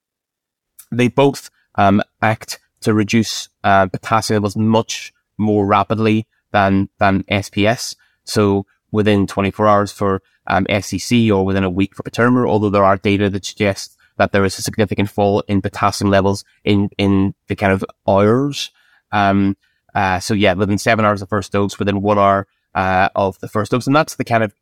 They 0.93 1.09
both 1.09 1.51
um, 1.75 2.03
act 2.23 2.61
to 2.81 2.95
reduce 2.95 3.49
uh, 3.65 3.87
potassium 3.87 4.37
levels 4.37 4.57
much 4.57 5.13
more 5.39 5.67
rapidly 5.67 6.27
than 6.53 6.89
than 6.99 7.23
SPS. 7.25 7.97
So 8.29 8.67
within 8.91 9.27
24 9.27 9.67
hours 9.67 9.93
for 9.93 10.23
um, 10.47 10.65
SCC 10.67 11.31
or 11.31 11.45
within 11.45 11.65
a 11.65 11.71
week 11.71 11.95
for 11.95 12.03
patiromer, 12.03 12.49
although 12.49 12.71
there 12.71 12.85
are 12.85 12.97
data 12.97 13.29
that 13.31 13.45
suggests 13.45 13.97
that 14.17 14.33
there 14.33 14.45
is 14.45 14.59
a 14.59 14.63
significant 14.63 15.11
fall 15.11 15.41
in 15.49 15.63
potassium 15.63 16.11
levels 16.11 16.45
in, 16.65 16.91
in 16.99 17.35
the 17.49 17.57
kind 17.57 17.73
of 17.73 17.85
hours. 18.07 18.71
Um, 19.13 19.57
uh, 19.95 20.21
so 20.21 20.35
yeah, 20.35 20.55
within 20.55 20.79
seven 20.79 21.05
hours 21.05 21.23
of 21.23 21.29
first 21.29 21.53
dose, 21.53 21.79
within 21.79 22.03
one 22.03 22.19
hour, 22.19 22.47
uh, 22.75 23.09
of 23.15 23.39
the 23.41 23.49
first 23.49 23.71
dose. 23.71 23.87
And 23.87 23.97
that's 23.97 24.17
the 24.17 24.25
kind 24.25 24.43
of 24.43 24.55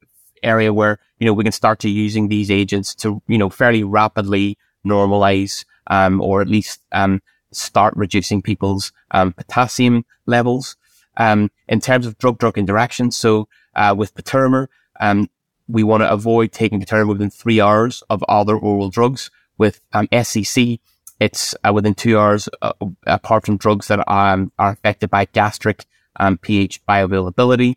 area 0.43 0.73
where, 0.73 0.99
you 1.19 1.27
know, 1.27 1.33
we 1.33 1.45
can 1.45 1.53
start 1.53 1.79
to 1.81 1.89
using 1.89 2.29
these 2.29 2.51
agents 2.51 2.95
to, 2.97 3.23
you 3.27 3.39
know, 3.39 3.51
fairly 3.51 3.83
rapidly 3.83 4.59
normalize, 4.87 5.65
um, 5.89 6.21
or 6.21 6.41
at 6.41 6.49
least, 6.49 6.81
um, 6.93 7.21
start 7.53 7.95
reducing 7.97 8.43
people's, 8.43 8.93
um, 9.11 9.33
potassium 9.33 10.05
levels 10.27 10.77
um, 11.17 11.51
in 11.69 11.81
terms 11.81 12.07
of 12.07 12.19
drug-drug 12.19 12.59
interactions. 12.59 13.17
So 13.17 13.49
uh, 13.75 13.95
with 13.97 14.15
patiromer, 14.15 14.69
um, 15.01 15.29
we 15.69 15.83
want 15.83 16.03
to 16.03 16.13
avoid 16.13 16.53
taking 16.53 16.81
patiromer 16.81 17.09
within 17.09 17.31
three 17.31 17.61
hours 17.61 18.03
of 18.09 18.25
other 18.29 18.57
oral 18.57 18.91
drugs. 18.91 19.31
With 19.59 19.81
um, 19.93 20.07
SCC, 20.09 20.81
it's 21.19 21.55
uh, 21.67 21.73
within 21.73 21.95
two 21.95 22.19
hours, 22.19 22.49
uh, 22.61 22.73
apart 23.07 23.47
from 23.47 23.57
drugs 23.57 23.89
that 23.89 24.07
um, 24.11 24.53
are 24.59 24.73
affected 24.73 25.11
by 25.11 25.25
gastric 25.25 25.87
um, 26.17 26.39
pH 26.39 26.85
bioavailability. 26.87 27.77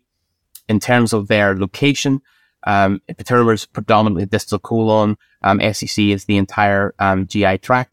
In 0.68 0.78
terms 0.78 1.12
of 1.12 1.28
their 1.28 1.56
location, 1.56 2.22
um, 2.64 3.00
is 3.08 3.66
predominantly 3.66 4.26
distal 4.26 4.58
colon. 4.58 5.16
Um, 5.42 5.58
SCC 5.58 6.12
is 6.12 6.26
the 6.26 6.36
entire 6.36 6.94
um, 6.98 7.26
GI 7.26 7.58
tract. 7.58 7.92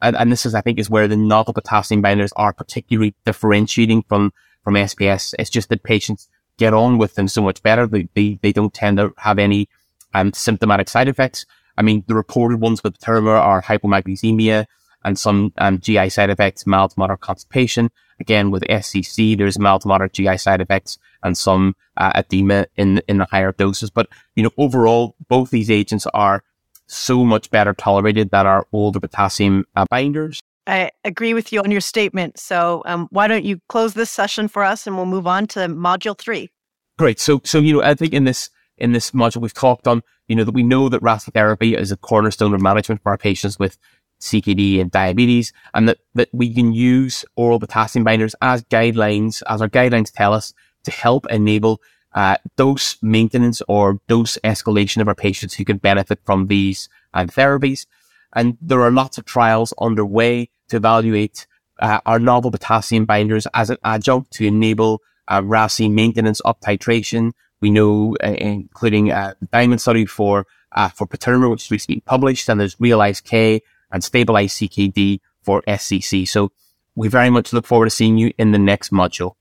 And, 0.00 0.16
and, 0.16 0.32
this 0.32 0.46
is, 0.46 0.54
I 0.54 0.60
think, 0.60 0.78
is 0.78 0.88
where 0.88 1.08
the 1.08 1.16
novel 1.16 1.52
potassium 1.52 2.00
binders 2.00 2.32
are 2.36 2.52
particularly 2.52 3.14
differentiating 3.26 4.04
from 4.08 4.32
from 4.64 4.74
SPS. 4.74 5.34
It's 5.38 5.50
just 5.50 5.68
that 5.68 5.82
patients 5.84 6.28
get 6.58 6.74
on 6.74 6.98
with 6.98 7.14
them 7.14 7.28
so 7.28 7.42
much 7.42 7.62
better. 7.62 7.86
They, 7.86 8.08
they, 8.14 8.38
they 8.42 8.52
don't 8.52 8.72
tend 8.72 8.96
to 8.96 9.12
have 9.18 9.38
any 9.38 9.68
um, 10.14 10.32
symptomatic 10.32 10.88
side 10.88 11.08
effects. 11.08 11.46
I 11.76 11.82
mean, 11.82 12.04
the 12.06 12.14
reported 12.14 12.60
ones 12.60 12.82
with 12.82 12.98
patiromer 12.98 13.38
are 13.38 13.62
hypomagnesemia 13.62 14.66
and 15.04 15.18
some 15.18 15.52
um, 15.58 15.78
GI 15.80 16.08
side 16.08 16.30
effects, 16.30 16.66
mild 16.66 16.92
to 16.92 16.98
moderate 16.98 17.20
constipation. 17.20 17.90
Again, 18.20 18.50
with 18.50 18.62
SCC, 18.62 19.36
there's 19.36 19.58
mild 19.58 19.82
to 19.82 19.88
moderate 19.88 20.12
GI 20.12 20.38
side 20.38 20.60
effects 20.60 20.98
and 21.22 21.36
some 21.36 21.74
uh, 21.96 22.12
edema 22.14 22.66
in 22.76 23.02
in 23.08 23.18
the 23.18 23.26
higher 23.26 23.52
doses. 23.52 23.90
But 23.90 24.08
you 24.36 24.44
know, 24.44 24.50
overall, 24.56 25.16
both 25.28 25.50
these 25.50 25.70
agents 25.70 26.06
are 26.14 26.44
so 26.86 27.24
much 27.24 27.50
better 27.50 27.74
tolerated 27.74 28.30
than 28.30 28.46
our 28.46 28.66
older 28.72 29.00
potassium 29.00 29.64
uh, 29.74 29.86
binders. 29.90 30.40
I 30.66 30.90
agree 31.04 31.34
with 31.34 31.52
you 31.52 31.60
on 31.60 31.70
your 31.70 31.80
statement. 31.80 32.38
So, 32.38 32.82
um, 32.86 33.08
why 33.10 33.28
don't 33.28 33.44
you 33.44 33.60
close 33.68 33.94
this 33.94 34.10
session 34.10 34.48
for 34.48 34.64
us, 34.64 34.86
and 34.86 34.96
we'll 34.96 35.06
move 35.06 35.26
on 35.26 35.46
to 35.48 35.60
module 35.60 36.16
three. 36.16 36.50
Great. 36.98 37.20
So, 37.20 37.40
so 37.44 37.58
you 37.58 37.74
know, 37.74 37.82
I 37.82 37.94
think 37.94 38.12
in 38.14 38.24
this 38.24 38.50
in 38.78 38.92
this 38.92 39.10
module 39.12 39.42
we've 39.42 39.54
talked 39.54 39.86
on, 39.86 40.02
you 40.28 40.36
know, 40.36 40.44
that 40.44 40.54
we 40.54 40.62
know 40.62 40.88
that 40.88 41.02
RASI 41.02 41.32
therapy 41.32 41.74
is 41.74 41.92
a 41.92 41.96
cornerstone 41.96 42.54
of 42.54 42.60
management 42.60 43.02
for 43.02 43.10
our 43.10 43.18
patients 43.18 43.58
with 43.58 43.78
CKD 44.20 44.80
and 44.80 44.90
diabetes, 44.90 45.52
and 45.74 45.88
that 45.88 45.98
that 46.14 46.28
we 46.32 46.52
can 46.52 46.72
use 46.72 47.24
oral 47.36 47.60
potassium 47.60 48.04
binders 48.04 48.34
as 48.40 48.62
guidelines, 48.64 49.42
as 49.48 49.60
our 49.60 49.68
guidelines 49.68 50.12
tell 50.12 50.32
us, 50.32 50.54
to 50.84 50.90
help 50.90 51.26
enable 51.30 51.80
uh, 52.14 52.36
dose 52.56 52.96
maintenance 53.02 53.60
or 53.68 54.00
dose 54.06 54.38
escalation 54.44 55.00
of 55.00 55.08
our 55.08 55.14
patients 55.14 55.54
who 55.54 55.64
can 55.64 55.78
benefit 55.78 56.20
from 56.24 56.46
these 56.46 56.88
um, 57.12 57.28
therapies. 57.28 57.86
And 58.34 58.58
there 58.60 58.82
are 58.82 58.90
lots 58.90 59.18
of 59.18 59.24
trials 59.24 59.72
underway 59.80 60.50
to 60.68 60.76
evaluate 60.76 61.46
uh, 61.80 62.00
our 62.06 62.18
novel 62.18 62.50
potassium 62.50 63.04
binders 63.04 63.46
as 63.54 63.70
an 63.70 63.78
adjunct 63.84 64.32
to 64.32 64.46
enable 64.46 65.00
uh, 65.28 65.42
RASI 65.42 65.88
maintenance 65.88 66.40
up 66.44 66.60
titration. 66.60 67.32
We 67.60 67.70
know, 67.70 68.16
uh, 68.22 68.34
including 68.38 69.10
a 69.10 69.36
diamond 69.52 69.80
study 69.80 70.06
for 70.06 70.46
uh, 70.72 70.88
for 70.88 71.06
patiromer, 71.06 71.50
which 71.50 71.66
is 71.66 71.70
recently 71.70 72.00
published, 72.00 72.48
and 72.48 72.60
there's 72.60 72.76
Realize 72.80 73.20
K 73.20 73.62
and 73.90 74.02
Stabilize 74.02 74.54
CKD 74.54 75.20
for 75.40 75.62
SCC. 75.62 76.26
So 76.26 76.50
we 76.96 77.08
very 77.08 77.30
much 77.30 77.52
look 77.52 77.66
forward 77.66 77.86
to 77.86 77.90
seeing 77.90 78.18
you 78.18 78.32
in 78.38 78.52
the 78.52 78.58
next 78.58 78.92
module. 78.92 79.34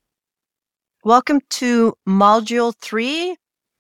Welcome 1.03 1.41
to 1.49 1.95
Module 2.07 2.73
3 2.81 3.35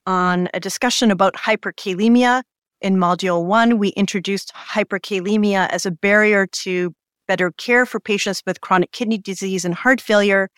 on 0.05 0.49
a 0.53 0.59
discussion 0.59 1.11
about 1.11 1.35
hyperkalemia. 1.35 2.43
In 2.83 2.97
Module 2.97 3.45
1, 3.45 3.77
we 3.77 3.89
introduced 3.89 4.51
hyperkalemia 4.53 5.69
as 5.69 5.85
a 5.85 5.91
barrier 5.91 6.45
to 6.47 6.93
better 7.29 7.51
care 7.51 7.85
for 7.85 8.01
patients 8.01 8.43
with 8.45 8.59
chronic 8.59 8.91
kidney 8.91 9.17
disease 9.17 9.63
and 9.63 9.73
heart 9.73 10.01
failure. 10.01 10.49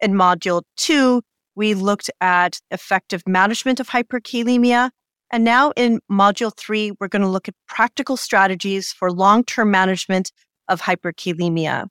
In 0.00 0.14
Module 0.14 0.62
2, 0.78 1.20
we 1.54 1.74
looked 1.74 2.10
at 2.22 2.60
effective 2.70 3.22
management 3.26 3.78
of 3.78 3.90
hyperkalemia. 3.90 4.88
And 5.30 5.44
now 5.44 5.72
in 5.76 6.00
Module 6.10 6.56
3, 6.56 6.92
we're 6.98 7.08
going 7.08 7.20
to 7.20 7.28
look 7.28 7.46
at 7.46 7.54
practical 7.68 8.16
strategies 8.16 8.90
for 8.90 9.12
long 9.12 9.44
term 9.44 9.70
management 9.70 10.32
of 10.68 10.80
hyperkalemia. 10.80 11.88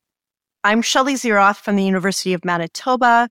I'm 0.63 0.82
Shelley 0.82 1.13
Zieroth 1.13 1.58
from 1.58 1.76
the 1.76 1.84
University 1.84 2.34
of 2.34 2.43
Manitoba 2.43 3.30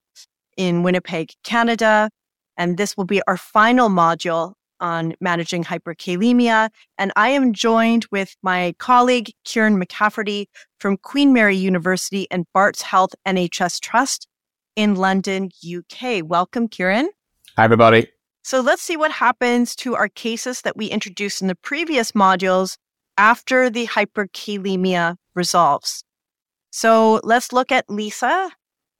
in 0.57 0.85
Winnipeg, 0.85 1.33
Canada. 1.43 2.11
And 2.57 2.77
this 2.77 2.97
will 2.97 3.07
be 3.07 3.23
our 3.27 3.37
final 3.37 3.88
module 3.88 4.53
on 4.85 5.14
managing 5.18 5.64
hyperkalemia. 5.64 6.68
And 6.99 7.11
I 7.16 7.31
am 7.31 7.55
joined 7.55 8.05
with 8.12 8.37
my 8.42 8.75
colleague, 8.79 9.33
Kieran 9.44 9.83
McCafferty 9.83 10.44
from 10.79 10.99
Queen 10.99 11.33
Mary 11.33 11.57
University 11.57 12.29
and 12.31 12.44
Barts 12.53 12.83
Health 12.83 13.14
NHS 13.27 13.81
Trust 13.81 14.29
in 14.77 14.94
London, 14.94 15.49
UK. 15.64 16.23
Welcome, 16.23 16.68
Kieran. 16.68 17.09
Hi, 17.57 17.64
everybody. 17.64 18.09
So 18.42 18.61
let's 18.61 18.83
see 18.83 18.99
what 18.99 19.11
happens 19.11 19.75
to 19.77 19.94
our 19.94 20.09
cases 20.09 20.61
that 20.62 20.77
we 20.77 20.88
introduced 20.88 21.40
in 21.40 21.49
the 21.49 21.55
previous 21.55 22.12
modules 22.12 22.77
after 23.16 23.70
the 23.70 23.87
hyperkalemia 23.87 25.16
resolves. 25.35 26.05
So 26.70 27.20
let's 27.25 27.55
look 27.55 27.73
at 27.73 27.88
Lisa. 27.88 28.51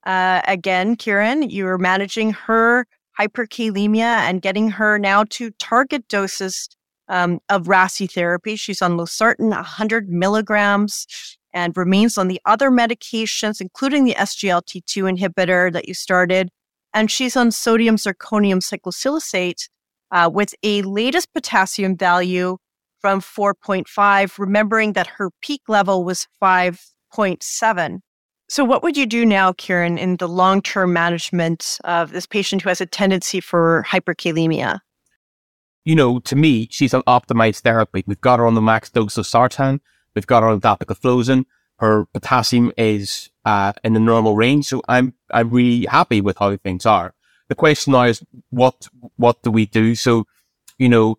Uh, 0.03 0.41
again, 0.47 0.95
Kieran, 0.95 1.47
you're 1.51 1.77
managing 1.77 2.31
her 2.31 2.87
hyperkalemia 3.19 4.01
and 4.01 4.41
getting 4.41 4.69
her 4.71 4.97
now 4.97 5.23
to 5.31 5.51
target 5.51 6.07
doses 6.07 6.69
um, 7.07 7.39
of 7.49 7.67
RASI 7.67 8.07
therapy. 8.07 8.55
She's 8.55 8.81
on 8.81 8.97
losartan, 8.97 9.49
100 9.49 10.09
milligrams, 10.09 11.05
and 11.53 11.75
remains 11.77 12.17
on 12.17 12.27
the 12.27 12.41
other 12.45 12.69
medications, 12.71 13.61
including 13.61 14.03
the 14.03 14.15
SGLT2 14.15 15.17
inhibitor 15.17 15.71
that 15.71 15.87
you 15.87 15.93
started. 15.93 16.49
And 16.93 17.11
she's 17.11 17.35
on 17.35 17.51
sodium 17.51 17.97
zirconium 17.97 18.61
cyclosilicate 18.61 19.69
uh, 20.11 20.29
with 20.31 20.53
a 20.63 20.81
latest 20.83 21.33
potassium 21.33 21.95
value 21.97 22.57
from 22.99 23.21
4.5, 23.21 24.39
remembering 24.39 24.93
that 24.93 25.07
her 25.07 25.29
peak 25.41 25.61
level 25.67 26.03
was 26.03 26.27
5 26.39 26.79
0.7. 27.15 27.99
So, 28.47 28.63
what 28.63 28.83
would 28.83 28.95
you 28.95 29.07
do 29.07 29.25
now, 29.25 29.53
Kieran, 29.53 29.97
in 29.97 30.17
the 30.17 30.27
long 30.27 30.61
term 30.61 30.93
management 30.93 31.79
of 31.83 32.11
this 32.11 32.27
patient 32.27 32.61
who 32.61 32.69
has 32.69 32.79
a 32.79 32.85
tendency 32.85 33.39
for 33.39 33.85
hyperkalemia? 33.87 34.79
You 35.83 35.95
know, 35.95 36.19
to 36.19 36.35
me, 36.35 36.67
she's 36.69 36.93
an 36.93 37.01
optimized 37.03 37.61
therapy. 37.61 38.03
We've 38.05 38.21
got 38.21 38.39
her 38.39 38.45
on 38.45 38.55
the 38.55 38.61
max 38.61 38.89
dose 38.89 39.17
of 39.17 39.25
sartan. 39.25 39.79
We've 40.15 40.27
got 40.27 40.43
her 40.43 40.49
on 40.49 40.61
dapagliflozin. 40.61 41.45
Her 41.77 42.05
potassium 42.05 42.71
is 42.77 43.29
uh, 43.45 43.73
in 43.83 43.93
the 43.93 43.99
normal 43.99 44.35
range. 44.35 44.65
So 44.65 44.81
I'm, 44.87 45.13
I'm 45.31 45.49
really 45.49 45.85
happy 45.85 46.21
with 46.21 46.37
how 46.37 46.55
things 46.57 46.85
are. 46.85 47.13
The 47.49 47.55
question 47.55 47.93
now 47.93 48.03
is 48.03 48.23
what, 48.49 48.87
what 49.17 49.43
do 49.43 49.51
we 49.51 49.65
do? 49.65 49.93
So, 49.93 50.25
you 50.79 50.89
know, 50.89 51.17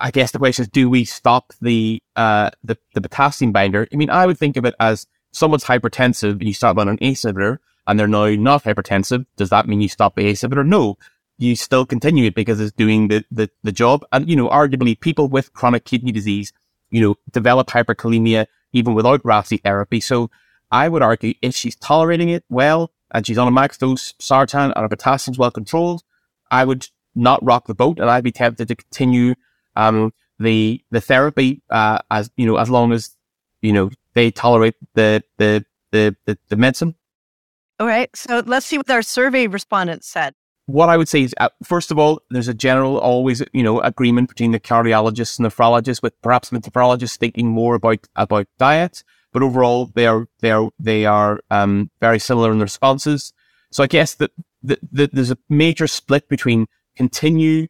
I 0.00 0.10
guess 0.10 0.32
the 0.32 0.38
question 0.38 0.64
is, 0.64 0.68
do 0.68 0.90
we 0.90 1.04
stop 1.04 1.52
the, 1.60 2.02
uh, 2.16 2.50
the, 2.64 2.78
the 2.94 3.00
potassium 3.00 3.52
binder? 3.52 3.86
I 3.92 3.96
mean, 3.96 4.10
I 4.10 4.26
would 4.26 4.38
think 4.38 4.56
of 4.56 4.64
it 4.64 4.74
as 4.80 5.06
someone's 5.32 5.64
hypertensive 5.64 6.32
and 6.32 6.44
you 6.44 6.54
start 6.54 6.78
on 6.78 6.88
an 6.88 6.98
ACE 7.00 7.22
inhibitor 7.22 7.58
and 7.86 7.98
they're 7.98 8.08
now 8.08 8.28
not 8.34 8.64
hypertensive. 8.64 9.26
Does 9.36 9.50
that 9.50 9.66
mean 9.66 9.80
you 9.80 9.88
stop 9.88 10.14
the 10.14 10.26
ACE 10.26 10.42
inhibitor? 10.42 10.66
No. 10.66 10.96
You 11.38 11.54
still 11.54 11.86
continue 11.86 12.26
it 12.26 12.34
because 12.34 12.60
it's 12.60 12.72
doing 12.72 13.08
the, 13.08 13.24
the, 13.30 13.48
the 13.62 13.72
job. 13.72 14.04
And, 14.10 14.28
you 14.28 14.34
know, 14.34 14.48
arguably 14.48 14.98
people 14.98 15.28
with 15.28 15.52
chronic 15.52 15.84
kidney 15.84 16.10
disease, 16.10 16.52
you 16.90 17.00
know, 17.00 17.14
develop 17.30 17.68
hyperkalemia 17.68 18.46
even 18.72 18.94
without 18.94 19.22
RASI 19.22 19.62
therapy. 19.62 20.00
So 20.00 20.30
I 20.70 20.88
would 20.88 21.02
argue 21.02 21.34
if 21.40 21.54
she's 21.54 21.76
tolerating 21.76 22.28
it 22.28 22.44
well 22.48 22.90
and 23.10 23.26
she's 23.26 23.38
on 23.38 23.48
a 23.48 23.52
max 23.52 23.78
dose 23.78 24.14
sartan 24.20 24.72
and 24.74 24.82
her 24.82 24.88
potassium's 24.88 25.38
well 25.38 25.50
controlled, 25.50 26.02
I 26.50 26.64
would 26.64 26.88
not 27.14 27.44
rock 27.44 27.66
the 27.66 27.74
boat 27.74 27.98
and 27.98 28.10
I'd 28.10 28.24
be 28.24 28.32
tempted 28.32 28.68
to 28.68 28.76
continue 28.76 29.34
um, 29.76 30.12
the 30.38 30.82
the 30.90 31.00
therapy 31.00 31.62
uh, 31.70 31.98
as 32.10 32.30
you 32.36 32.46
know 32.46 32.56
as 32.56 32.70
long 32.70 32.92
as 32.92 33.16
you 33.60 33.72
know 33.72 33.90
they 34.18 34.30
tolerate 34.32 34.74
the 34.94 35.22
the 35.38 35.64
the 35.92 36.16
the, 36.26 36.36
the 36.48 36.56
medicine. 36.56 36.94
All 37.78 37.86
right. 37.86 38.10
So 38.14 38.42
let's 38.44 38.66
see 38.66 38.76
what 38.76 38.90
our 38.90 39.02
survey 39.02 39.46
respondents 39.46 40.08
said. 40.08 40.34
What 40.66 40.88
I 40.88 40.96
would 40.96 41.08
say 41.08 41.22
is, 41.22 41.34
uh, 41.38 41.48
first 41.62 41.90
of 41.90 41.98
all, 41.98 42.20
there's 42.28 42.48
a 42.48 42.52
general 42.52 42.98
always, 42.98 43.42
you 43.52 43.62
know, 43.62 43.80
agreement 43.80 44.28
between 44.28 44.50
the 44.50 44.60
cardiologists 44.60 45.38
and 45.38 45.46
nephrologists, 45.46 46.02
with 46.02 46.20
perhaps 46.20 46.50
the 46.50 46.58
nephrologists 46.58 47.16
thinking 47.16 47.48
more 47.48 47.76
about 47.76 48.00
about 48.16 48.46
diet, 48.58 49.04
but 49.32 49.42
overall 49.42 49.86
they 49.94 50.06
are 50.06 50.26
they 50.40 50.50
are 50.50 50.70
they 50.78 51.06
are 51.06 51.40
um, 51.50 51.90
very 52.00 52.18
similar 52.18 52.50
in 52.50 52.58
the 52.58 52.64
responses. 52.64 53.32
So 53.70 53.84
I 53.84 53.86
guess 53.86 54.14
that 54.14 54.32
the, 54.62 54.78
the, 54.90 55.08
there's 55.12 55.30
a 55.30 55.38
major 55.48 55.86
split 55.86 56.28
between 56.28 56.66
continue 56.96 57.68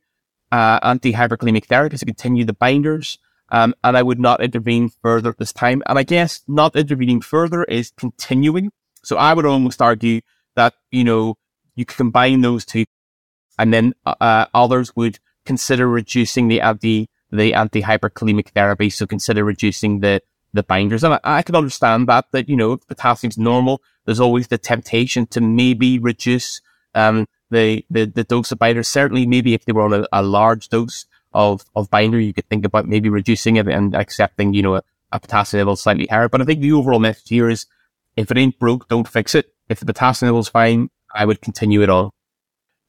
uh, 0.50 0.78
anti-hyperkalemic 0.82 1.66
therapy 1.66 1.98
to 1.98 2.06
continue 2.06 2.44
the 2.44 2.54
binders. 2.54 3.18
Um, 3.50 3.74
and 3.82 3.96
I 3.96 4.02
would 4.02 4.20
not 4.20 4.42
intervene 4.42 4.90
further 5.02 5.30
at 5.30 5.38
this 5.38 5.52
time. 5.52 5.82
And 5.86 5.98
I 5.98 6.02
guess 6.02 6.42
not 6.46 6.76
intervening 6.76 7.20
further 7.20 7.64
is 7.64 7.92
continuing. 7.96 8.70
So 9.02 9.16
I 9.16 9.32
would 9.32 9.46
almost 9.46 9.80
argue 9.80 10.20
that, 10.54 10.74
you 10.90 11.04
know, 11.04 11.36
you 11.74 11.84
combine 11.84 12.40
those 12.40 12.64
two 12.64 12.84
and 13.58 13.72
then, 13.72 13.94
uh, 14.04 14.14
uh 14.20 14.46
others 14.52 14.94
would 14.94 15.18
consider 15.46 15.88
reducing 15.88 16.48
the 16.48 16.60
anti, 16.60 17.08
the 17.30 17.54
anti-hyperkalemic 17.54 18.50
therapy. 18.50 18.90
So 18.90 19.06
consider 19.06 19.44
reducing 19.44 20.00
the, 20.00 20.20
the 20.52 20.62
binders. 20.62 21.04
And 21.04 21.14
I, 21.14 21.20
I 21.24 21.42
can 21.42 21.54
understand 21.54 22.08
that, 22.08 22.26
that, 22.32 22.48
you 22.48 22.56
know, 22.56 22.72
if 22.72 22.86
potassium's 22.86 23.38
normal, 23.38 23.80
there's 24.04 24.20
always 24.20 24.48
the 24.48 24.58
temptation 24.58 25.26
to 25.28 25.40
maybe 25.40 25.98
reduce, 25.98 26.60
um, 26.94 27.26
the, 27.50 27.84
the, 27.90 28.04
the 28.06 28.24
dose 28.24 28.52
of 28.52 28.58
binder. 28.58 28.82
Certainly, 28.82 29.26
maybe 29.26 29.54
if 29.54 29.64
they 29.64 29.72
were 29.72 29.82
on 29.82 29.94
a, 29.94 30.06
a, 30.12 30.22
large 30.22 30.68
dose 30.68 31.06
of, 31.32 31.64
of 31.74 31.90
binder, 31.90 32.18
you 32.20 32.32
could 32.32 32.48
think 32.48 32.64
about 32.64 32.88
maybe 32.88 33.08
reducing 33.08 33.56
it 33.56 33.68
and 33.68 33.94
accepting, 33.94 34.54
you 34.54 34.62
know, 34.62 34.76
a, 34.76 34.82
a 35.12 35.20
potassium 35.20 35.60
level 35.60 35.76
slightly 35.76 36.06
higher. 36.06 36.28
But 36.28 36.40
I 36.40 36.44
think 36.44 36.60
the 36.60 36.72
overall 36.72 36.98
message 36.98 37.28
here 37.28 37.48
is 37.48 37.66
if 38.16 38.30
it 38.30 38.36
ain't 38.36 38.58
broke, 38.58 38.88
don't 38.88 39.08
fix 39.08 39.34
it. 39.34 39.52
If 39.68 39.80
the 39.80 39.86
potassium 39.86 40.28
level 40.28 40.40
is 40.40 40.48
fine, 40.48 40.90
I 41.14 41.24
would 41.24 41.40
continue 41.40 41.82
it 41.82 41.90
on. 41.90 42.10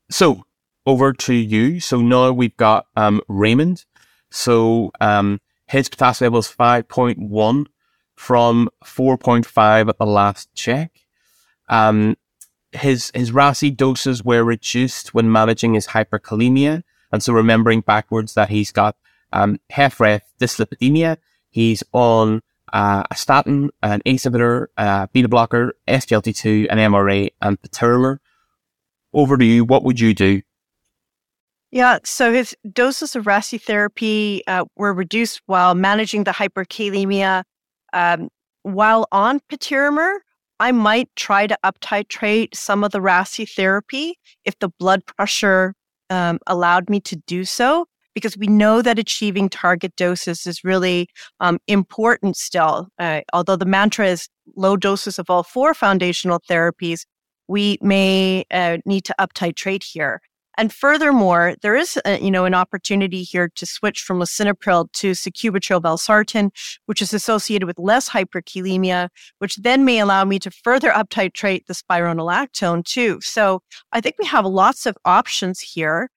So 0.09 0.43
over 0.85 1.13
to 1.13 1.33
you. 1.33 1.79
So 1.79 2.01
now 2.01 2.31
we've 2.31 2.57
got, 2.57 2.87
um, 2.95 3.21
Raymond. 3.27 3.85
So, 4.31 4.91
um, 4.99 5.39
his 5.67 5.89
potassium 5.89 6.33
level 6.33 6.39
is 6.39 6.47
5.1 6.47 7.65
from 8.15 8.69
4.5 8.83 9.89
at 9.89 9.97
the 9.97 10.05
last 10.05 10.53
check. 10.55 10.91
Um, 11.69 12.17
his 12.71 13.11
his 13.13 13.31
RASI 13.31 13.75
doses 13.75 14.23
were 14.23 14.43
reduced 14.43 15.13
when 15.13 15.31
managing 15.31 15.73
his 15.73 15.87
hyperkalemia, 15.87 16.83
and 17.11 17.23
so 17.23 17.33
remembering 17.33 17.81
backwards 17.81 18.33
that 18.33 18.49
he's 18.49 18.71
got 18.71 18.95
um, 19.33 19.59
dyslipidemia, 19.71 21.17
he's 21.49 21.83
on 21.93 22.41
uh, 22.73 23.03
a 23.09 23.15
statin, 23.15 23.71
an 23.81 24.01
ACE 24.05 24.25
inhibitor, 24.25 24.67
uh, 24.77 25.07
beta 25.11 25.27
blocker, 25.27 25.73
SGLT2, 25.87 26.67
an 26.69 26.77
MRA, 26.77 27.29
and 27.41 27.61
patiromer. 27.61 28.19
Over 29.11 29.37
to 29.37 29.45
you. 29.45 29.65
What 29.65 29.83
would 29.83 29.99
you 29.99 30.13
do? 30.13 30.41
Yeah, 31.71 31.99
so 32.03 32.33
his 32.33 32.55
doses 32.71 33.15
of 33.15 33.25
RASI 33.25 33.59
therapy 33.59 34.43
uh, 34.47 34.65
were 34.75 34.93
reduced 34.93 35.41
while 35.45 35.75
managing 35.75 36.23
the 36.23 36.31
hyperkalemia. 36.31 37.43
Um, 37.93 38.29
while 38.63 39.07
on 39.11 39.39
patiromer, 39.51 40.17
I 40.59 40.71
might 40.71 41.09
try 41.15 41.47
to 41.47 41.57
uptitrate 41.63 42.55
some 42.55 42.83
of 42.83 42.91
the 42.91 43.01
RASI 43.01 43.45
therapy 43.45 44.17
if 44.45 44.57
the 44.59 44.69
blood 44.79 45.05
pressure 45.05 45.73
um, 46.09 46.39
allowed 46.47 46.89
me 46.89 46.99
to 47.01 47.15
do 47.27 47.45
so, 47.45 47.85
because 48.15 48.37
we 48.37 48.47
know 48.47 48.81
that 48.81 48.99
achieving 48.99 49.49
target 49.49 49.95
doses 49.95 50.45
is 50.47 50.63
really 50.63 51.07
um, 51.39 51.59
important 51.67 52.35
still. 52.35 52.89
Uh, 52.97 53.21
although 53.33 53.55
the 53.55 53.65
mantra 53.65 54.07
is 54.07 54.27
low 54.55 54.75
doses 54.75 55.19
of 55.19 55.29
all 55.29 55.43
four 55.43 55.73
foundational 55.73 56.39
therapies, 56.49 57.05
we 57.47 57.77
may 57.81 58.45
uh, 58.51 58.77
need 58.85 59.05
to 59.05 59.15
uptitrate 59.19 59.83
here. 59.83 60.21
And 60.59 60.73
furthermore, 60.73 61.55
there 61.61 61.77
is, 61.77 61.97
a, 62.03 62.19
you 62.19 62.29
know, 62.29 62.43
an 62.43 62.53
opportunity 62.53 63.23
here 63.23 63.47
to 63.55 63.65
switch 63.65 64.01
from 64.01 64.19
lisinopril 64.19 64.91
to 64.91 65.11
sacubitril 65.11 65.81
valsartan, 65.81 66.49
which 66.85 67.01
is 67.01 67.13
associated 67.13 67.65
with 67.65 67.79
less 67.79 68.09
hyperkalemia, 68.09 69.07
which 69.37 69.55
then 69.55 69.85
may 69.85 69.99
allow 69.99 70.25
me 70.25 70.37
to 70.39 70.51
further 70.51 70.89
uptitrate 70.89 71.65
the 71.67 71.73
spironolactone 71.73 72.83
too. 72.83 73.21
So 73.21 73.61
I 73.93 74.01
think 74.01 74.15
we 74.19 74.25
have 74.25 74.45
lots 74.45 74.85
of 74.85 74.97
options 75.05 75.61
here. 75.61 76.09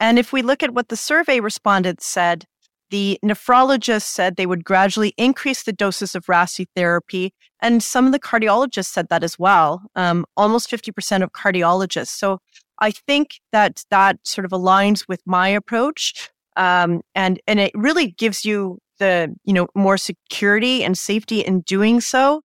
And 0.00 0.18
if 0.18 0.32
we 0.32 0.40
look 0.40 0.62
at 0.62 0.72
what 0.72 0.88
the 0.88 0.96
survey 0.96 1.40
respondents 1.40 2.06
said, 2.06 2.46
the 2.88 3.18
nephrologists 3.22 4.04
said 4.04 4.36
they 4.36 4.46
would 4.46 4.64
gradually 4.64 5.12
increase 5.18 5.64
the 5.64 5.72
doses 5.72 6.14
of 6.14 6.28
RASI 6.28 6.66
therapy. 6.74 7.34
And 7.60 7.82
some 7.82 8.06
of 8.06 8.12
the 8.12 8.18
cardiologists 8.18 8.86
said 8.86 9.08
that 9.08 9.22
as 9.24 9.38
well, 9.38 9.82
um, 9.96 10.24
almost 10.36 10.70
50% 10.70 11.22
of 11.22 11.32
cardiologists. 11.32 12.08
So 12.08 12.38
I 12.82 12.90
think 12.90 13.40
that 13.52 13.84
that 13.90 14.18
sort 14.24 14.44
of 14.44 14.50
aligns 14.50 15.06
with 15.08 15.22
my 15.24 15.48
approach. 15.48 16.28
Um, 16.56 17.00
and, 17.14 17.40
and 17.46 17.60
it 17.60 17.70
really 17.74 18.08
gives 18.08 18.44
you 18.44 18.78
the, 18.98 19.34
you 19.44 19.52
know, 19.52 19.68
more 19.74 19.96
security 19.96 20.82
and 20.82 20.98
safety 20.98 21.40
in 21.40 21.60
doing 21.60 22.00
so. 22.00 22.42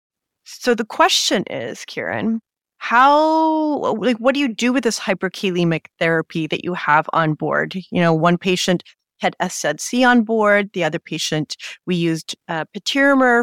So 0.45 0.75
the 0.75 0.87
question 0.87 1.45
is, 1.51 1.85
Kieran, 1.85 2.41
how, 2.79 3.95
like, 3.95 4.17
what 4.17 4.35
do 4.35 4.41
you 4.41 4.49
do 4.49 4.73
with 4.73 4.85
this 4.85 4.99
hyperkalemic 4.99 5.87
therapy 6.01 6.47
that 6.47 6.65
you 6.65 6.73
have 6.75 7.09
on 7.13 7.35
board? 7.35 7.75
You 7.75 8.01
know, 8.01 8.15
one 8.15 8.39
patient 8.39 8.83
had 9.21 9.37
SZC 9.41 10.05
on 10.09 10.23
board. 10.23 10.71
The 10.73 10.83
other 10.83 10.99
patient, 10.99 11.57
we 11.87 11.95
used 11.95 12.35
uh, 12.49 12.65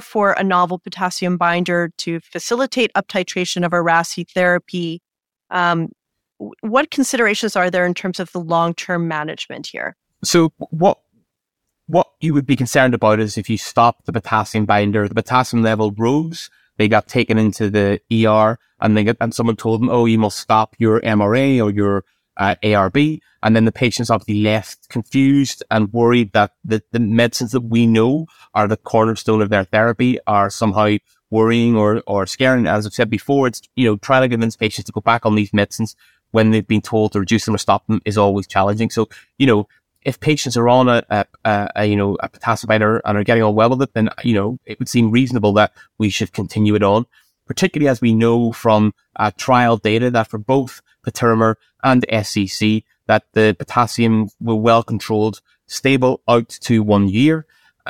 for 0.01 0.31
a 0.33 0.43
novel 0.43 0.79
potassium 0.79 1.37
binder 1.37 1.91
to 1.99 2.19
facilitate 2.19 2.91
uptitration 2.95 3.63
of 3.63 3.73
our 3.73 3.83
RASI 3.83 4.25
therapy. 4.33 5.01
Um, 5.51 5.89
what 6.61 6.91
considerations 6.91 7.55
are 7.55 7.69
there 7.69 7.85
in 7.85 7.93
terms 7.93 8.19
of 8.19 8.31
the 8.31 8.39
long 8.39 8.73
term 8.73 9.07
management 9.07 9.67
here? 9.67 9.95
So, 10.23 10.51
what 10.57 10.99
what 11.87 12.07
you 12.19 12.33
would 12.33 12.45
be 12.45 12.55
concerned 12.55 12.93
about 12.93 13.19
is 13.19 13.37
if 13.37 13.49
you 13.49 13.57
stop 13.57 14.05
the 14.05 14.13
potassium 14.13 14.65
binder, 14.65 15.07
the 15.07 15.15
potassium 15.15 15.63
level 15.63 15.91
rose, 15.97 16.49
they 16.77 16.87
got 16.87 17.07
taken 17.07 17.37
into 17.37 17.69
the 17.69 17.99
ER, 18.11 18.59
and 18.79 18.95
they 18.95 19.03
get, 19.03 19.17
and 19.19 19.33
someone 19.33 19.55
told 19.55 19.81
them, 19.81 19.89
"Oh, 19.89 20.05
you 20.05 20.19
must 20.19 20.39
stop 20.39 20.75
your 20.77 21.01
MRA 21.01 21.61
or 21.61 21.71
your 21.71 22.05
uh, 22.37 22.55
ARB," 22.63 23.19
and 23.43 23.55
then 23.55 23.65
the 23.65 23.71
patients 23.71 24.09
obviously 24.09 24.43
left 24.43 24.87
confused 24.89 25.63
and 25.71 25.91
worried 25.91 26.31
that 26.33 26.51
the, 26.63 26.81
the 26.91 26.99
medicines 26.99 27.51
that 27.51 27.61
we 27.61 27.87
know 27.87 28.27
are 28.53 28.67
the 28.67 28.77
cornerstone 28.77 29.41
of 29.41 29.49
their 29.49 29.65
therapy 29.65 30.19
are 30.27 30.49
somehow 30.49 30.95
worrying 31.31 31.75
or 31.75 32.01
or 32.07 32.25
scaring. 32.25 32.67
As 32.67 32.85
I've 32.85 32.93
said 32.93 33.09
before, 33.09 33.47
it's 33.47 33.61
you 33.75 33.85
know 33.85 33.97
trying 33.97 34.21
to 34.21 34.29
convince 34.29 34.55
patients 34.55 34.85
to 34.85 34.91
go 34.91 35.01
back 35.01 35.25
on 35.25 35.35
these 35.35 35.53
medicines 35.53 35.95
when 36.31 36.51
they've 36.51 36.67
been 36.67 36.81
told 36.81 37.13
to 37.13 37.19
reduce 37.19 37.45
them 37.45 37.55
or 37.55 37.59
stop 37.59 37.85
them 37.87 38.01
is 38.05 38.17
always 38.17 38.47
challenging. 38.47 38.89
So, 38.89 39.09
you 39.37 39.47
know, 39.47 39.67
if 40.03 40.19
patients 40.19 40.55
are 40.55 40.69
on 40.69 40.87
a, 40.87 41.03
a, 41.09 41.25
a, 41.45 41.69
a 41.75 41.85
you 41.85 41.95
know, 41.95 42.17
a 42.21 42.29
potassium 42.29 42.71
and 42.71 43.17
are 43.17 43.23
getting 43.23 43.43
on 43.43 43.55
well 43.55 43.69
with 43.69 43.81
it, 43.81 43.93
then, 43.93 44.09
you 44.23 44.33
know, 44.33 44.59
it 44.65 44.79
would 44.79 44.89
seem 44.89 45.11
reasonable 45.11 45.53
that 45.53 45.73
we 45.97 46.09
should 46.09 46.31
continue 46.31 46.75
it 46.75 46.83
on, 46.83 47.05
particularly 47.45 47.89
as 47.89 48.01
we 48.01 48.13
know 48.13 48.51
from 48.51 48.93
uh, 49.17 49.31
trial 49.37 49.77
data 49.77 50.09
that 50.11 50.27
for 50.27 50.37
both 50.37 50.81
patiromer 51.05 51.55
and 51.83 52.05
SZC, 52.07 52.83
that 53.07 53.23
the 53.33 53.55
potassium 53.57 54.29
were 54.39 54.55
well 54.55 54.83
controlled, 54.83 55.41
stable 55.67 56.21
out 56.27 56.49
to 56.49 56.83
one 56.83 57.09
year. 57.09 57.45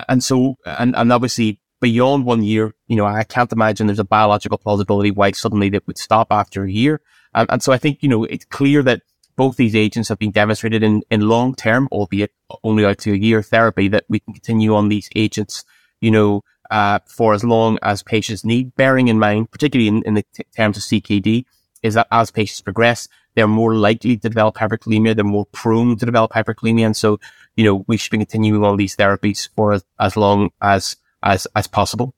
And 0.07 0.23
so, 0.23 0.57
and, 0.65 0.95
and 0.95 1.11
obviously 1.11 1.59
beyond 1.81 2.25
one 2.25 2.43
year, 2.43 2.73
you 2.87 2.95
know, 2.95 3.05
I 3.05 3.23
can't 3.23 3.51
imagine 3.51 3.87
there's 3.87 3.99
a 3.99 4.03
biological 4.03 4.57
plausibility 4.57 5.11
why 5.11 5.31
suddenly 5.31 5.67
it 5.67 5.85
would 5.87 5.97
stop 5.97 6.27
after 6.31 6.63
a 6.63 6.71
year. 6.71 7.01
Um, 7.33 7.47
and 7.49 7.61
so 7.61 7.71
I 7.71 7.77
think, 7.77 8.01
you 8.01 8.09
know, 8.09 8.23
it's 8.23 8.45
clear 8.45 8.81
that 8.83 9.01
both 9.35 9.55
these 9.55 9.75
agents 9.75 10.09
have 10.09 10.19
been 10.19 10.31
demonstrated 10.31 10.83
in, 10.83 11.01
in 11.09 11.21
long 11.21 11.55
term, 11.55 11.87
albeit 11.91 12.33
only 12.63 12.85
out 12.85 12.97
to 12.99 13.13
a 13.13 13.17
year 13.17 13.41
therapy, 13.41 13.87
that 13.87 14.05
we 14.09 14.19
can 14.19 14.33
continue 14.33 14.75
on 14.75 14.89
these 14.89 15.09
agents, 15.15 15.63
you 16.01 16.11
know, 16.11 16.43
uh, 16.69 16.99
for 17.07 17.33
as 17.33 17.43
long 17.43 17.79
as 17.81 18.03
patients 18.03 18.43
need, 18.43 18.75
bearing 18.75 19.07
in 19.07 19.17
mind, 19.17 19.49
particularly 19.49 19.87
in, 19.87 20.03
in 20.03 20.13
the 20.15 20.25
t- 20.33 20.43
terms 20.55 20.77
of 20.77 20.83
CKD, 20.83 21.45
is 21.81 21.93
that 21.93 22.07
as 22.11 22.31
patients 22.31 22.61
progress, 22.61 23.07
they're 23.35 23.47
more 23.47 23.75
likely 23.75 24.17
to 24.17 24.29
develop 24.29 24.55
hyperkalemia, 24.55 25.15
they're 25.15 25.23
more 25.23 25.45
prone 25.45 25.97
to 25.97 26.05
develop 26.05 26.31
hyperkalemia. 26.31 26.85
And 26.87 26.97
so, 26.97 27.19
you 27.55 27.63
know, 27.63 27.85
we 27.87 27.97
should 27.97 28.11
be 28.11 28.17
continuing 28.17 28.63
on 28.63 28.77
these 28.77 28.95
therapies 28.95 29.49
for 29.55 29.73
as, 29.73 29.85
as 29.99 30.17
long 30.17 30.49
as, 30.61 30.97
as, 31.23 31.47
as 31.55 31.67
possible. 31.67 32.13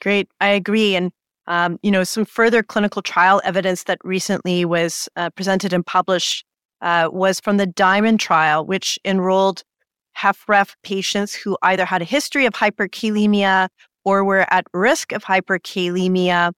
Great. 0.00 0.28
I 0.40 0.48
agree. 0.48 0.96
And 0.96 1.12
um, 1.46 1.78
you 1.82 1.90
know, 1.90 2.04
some 2.04 2.24
further 2.24 2.62
clinical 2.62 3.02
trial 3.02 3.40
evidence 3.44 3.84
that 3.84 3.98
recently 4.04 4.64
was 4.64 5.08
uh, 5.16 5.30
presented 5.30 5.72
and 5.72 5.84
published 5.84 6.44
uh, 6.82 7.08
was 7.12 7.40
from 7.40 7.56
the 7.56 7.66
Diamond 7.66 8.20
trial, 8.20 8.64
which 8.64 8.98
enrolled 9.04 9.62
HFrEF 10.18 10.74
patients 10.82 11.34
who 11.34 11.56
either 11.62 11.84
had 11.84 12.02
a 12.02 12.06
history 12.06 12.46
of 12.46 12.54
hyperkalemia 12.54 13.68
or 14.04 14.24
were 14.24 14.46
at 14.52 14.66
risk 14.72 15.12
of 15.12 15.24
hyperkalemia. 15.24 16.52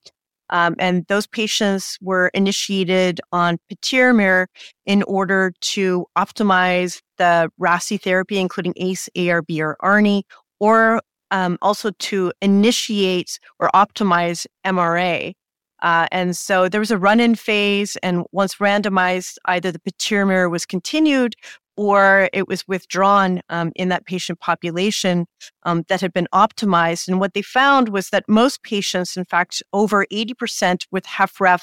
Um, 0.50 0.74
and 0.78 1.04
those 1.08 1.26
patients 1.26 1.98
were 2.00 2.30
initiated 2.32 3.20
on 3.32 3.58
patiromer 3.70 4.46
in 4.86 5.02
order 5.02 5.52
to 5.60 6.06
optimize 6.16 7.02
the 7.18 7.50
RASI 7.58 7.98
therapy, 7.98 8.38
including 8.38 8.72
ACE, 8.76 9.10
ARB, 9.14 9.60
or 9.60 9.76
ARNI, 9.80 10.22
or 10.58 11.02
um, 11.30 11.58
also 11.62 11.90
to 11.90 12.32
initiate 12.42 13.38
or 13.58 13.70
optimize 13.74 14.46
MRA. 14.64 15.34
Uh, 15.80 16.06
and 16.10 16.36
so 16.36 16.68
there 16.68 16.80
was 16.80 16.90
a 16.90 16.98
run 16.98 17.20
in 17.20 17.34
phase, 17.34 17.96
and 18.02 18.24
once 18.32 18.56
randomized, 18.56 19.36
either 19.44 19.70
the 19.70 19.78
patiromer 19.78 20.50
was 20.50 20.66
continued 20.66 21.34
or 21.76 22.28
it 22.32 22.48
was 22.48 22.66
withdrawn 22.66 23.40
um, 23.50 23.70
in 23.76 23.88
that 23.88 24.04
patient 24.04 24.40
population 24.40 25.26
um, 25.62 25.84
that 25.88 26.00
had 26.00 26.12
been 26.12 26.26
optimized. 26.34 27.06
And 27.06 27.20
what 27.20 27.34
they 27.34 27.42
found 27.42 27.90
was 27.90 28.10
that 28.10 28.24
most 28.28 28.64
patients, 28.64 29.16
in 29.16 29.24
fact, 29.24 29.62
over 29.72 30.04
80% 30.12 30.86
with 30.90 31.04
HFrEF 31.04 31.62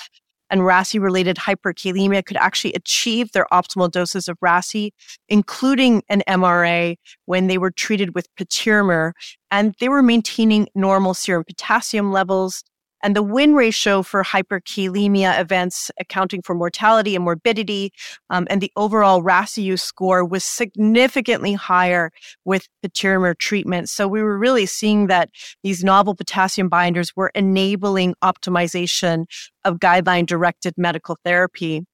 and 0.55 0.65
RASI 0.65 0.99
related 0.99 1.35
hyperkalemia 1.35 2.25
could 2.25 2.37
actually 2.37 2.71
achieve 2.75 3.33
their 3.33 3.45
optimal 3.51 3.91
doses 3.91 4.29
of 4.29 4.37
RASI, 4.41 4.93
including 5.27 6.01
an 6.07 6.23
MRA 6.29 6.95
when 7.25 7.47
they 7.47 7.57
were 7.57 7.71
treated 7.71 8.15
with 8.15 8.33
patiromer. 8.37 9.11
And 9.51 9.75
they 9.81 9.89
were 9.89 10.01
maintaining 10.01 10.69
normal 10.73 11.13
serum 11.13 11.43
potassium 11.45 12.13
levels. 12.13 12.63
And 13.05 13.15
the 13.15 13.21
win 13.21 13.53
ratio 13.53 14.01
for 14.01 14.23
hyperkalemia 14.23 15.39
events 15.39 15.91
accounting 15.99 16.41
for 16.41 16.55
mortality 16.55 17.13
and 17.13 17.23
morbidity 17.23 17.93
um, 18.31 18.47
and 18.49 18.61
the 18.61 18.71
overall 18.75 19.21
RASIU 19.21 19.79
score 19.79 20.25
was 20.25 20.43
significantly 20.43 21.53
higher 21.53 22.09
with 22.45 22.67
patiromer 22.83 23.37
treatment. 23.37 23.89
So 23.89 24.07
we 24.07 24.23
were 24.23 24.39
really 24.39 24.65
seeing 24.65 25.05
that 25.05 25.29
these 25.61 25.83
novel 25.83 26.15
potassium 26.15 26.67
binders 26.67 27.15
were 27.15 27.31
enabling 27.35 28.15
optimization 28.23 29.25
of 29.63 29.75
guideline 29.75 30.25
directed 30.25 30.73
medical 30.75 31.19
therapy. 31.23 31.85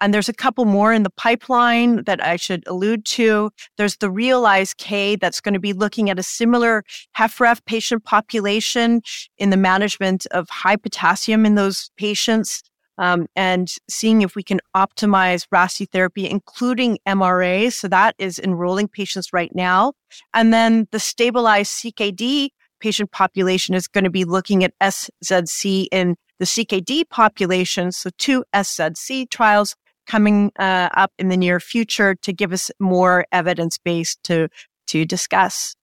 And 0.00 0.14
there's 0.14 0.28
a 0.28 0.34
couple 0.34 0.64
more 0.64 0.92
in 0.92 1.02
the 1.02 1.10
pipeline 1.10 2.04
that 2.04 2.24
I 2.24 2.36
should 2.36 2.66
allude 2.66 3.04
to. 3.06 3.50
There's 3.76 3.96
the 3.98 4.10
Realize 4.10 4.72
K 4.74 5.16
that's 5.16 5.40
going 5.40 5.54
to 5.54 5.60
be 5.60 5.72
looking 5.72 6.08
at 6.08 6.18
a 6.18 6.22
similar 6.22 6.84
HFrEF 7.18 7.64
patient 7.66 8.04
population 8.04 9.02
in 9.36 9.50
the 9.50 9.56
management 9.56 10.26
of 10.30 10.48
high 10.48 10.76
potassium 10.76 11.44
in 11.44 11.54
those 11.54 11.90
patients. 11.96 12.62
Um, 12.98 13.26
and 13.34 13.68
seeing 13.88 14.20
if 14.20 14.34
we 14.34 14.42
can 14.42 14.60
optimize 14.76 15.46
RASI 15.50 15.86
therapy, 15.86 16.28
including 16.28 16.98
MRA. 17.08 17.72
So 17.72 17.88
that 17.88 18.14
is 18.18 18.38
enrolling 18.38 18.88
patients 18.88 19.32
right 19.32 19.54
now. 19.54 19.94
And 20.34 20.52
then 20.52 20.86
the 20.92 21.00
stabilized 21.00 21.72
CKD 21.72 22.50
patient 22.78 23.10
population 23.10 23.74
is 23.74 23.86
going 23.86 24.04
to 24.04 24.10
be 24.10 24.24
looking 24.24 24.64
at 24.64 24.74
SZC 24.82 25.86
in 25.92 26.16
the 26.38 26.44
CKD 26.44 27.08
population. 27.08 27.92
So 27.92 28.10
two 28.18 28.44
SZC 28.54 29.30
trials 29.30 29.76
coming 30.10 30.50
uh, 30.58 30.88
up 30.96 31.12
in 31.20 31.28
the 31.28 31.36
near 31.36 31.60
future 31.60 32.16
to 32.16 32.32
give 32.32 32.52
us 32.52 32.70
more 32.80 33.24
evidence 33.30 33.78
base 33.78 34.16
to 34.24 34.48
to 34.88 35.04
discuss. 35.04 35.76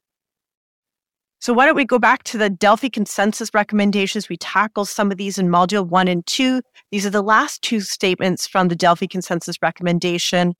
So 1.40 1.54
why 1.54 1.66
don't 1.66 1.78
we 1.78 1.86
go 1.86 2.00
back 2.00 2.24
to 2.24 2.38
the 2.38 2.50
Delphi 2.50 2.90
consensus 2.90 3.50
recommendations? 3.54 4.28
We 4.28 4.36
tackle 4.36 4.84
some 4.84 5.12
of 5.12 5.18
these 5.18 5.38
in 5.38 5.48
module 5.48 5.88
one 5.88 6.10
and 6.10 6.26
two. 6.26 6.62
These 6.92 7.06
are 7.06 7.10
the 7.12 7.22
last 7.22 7.62
two 7.62 7.80
statements 7.80 8.48
from 8.48 8.68
the 8.68 8.76
Delphi 8.76 9.08
consensus 9.08 9.56
recommendation. 9.62 10.56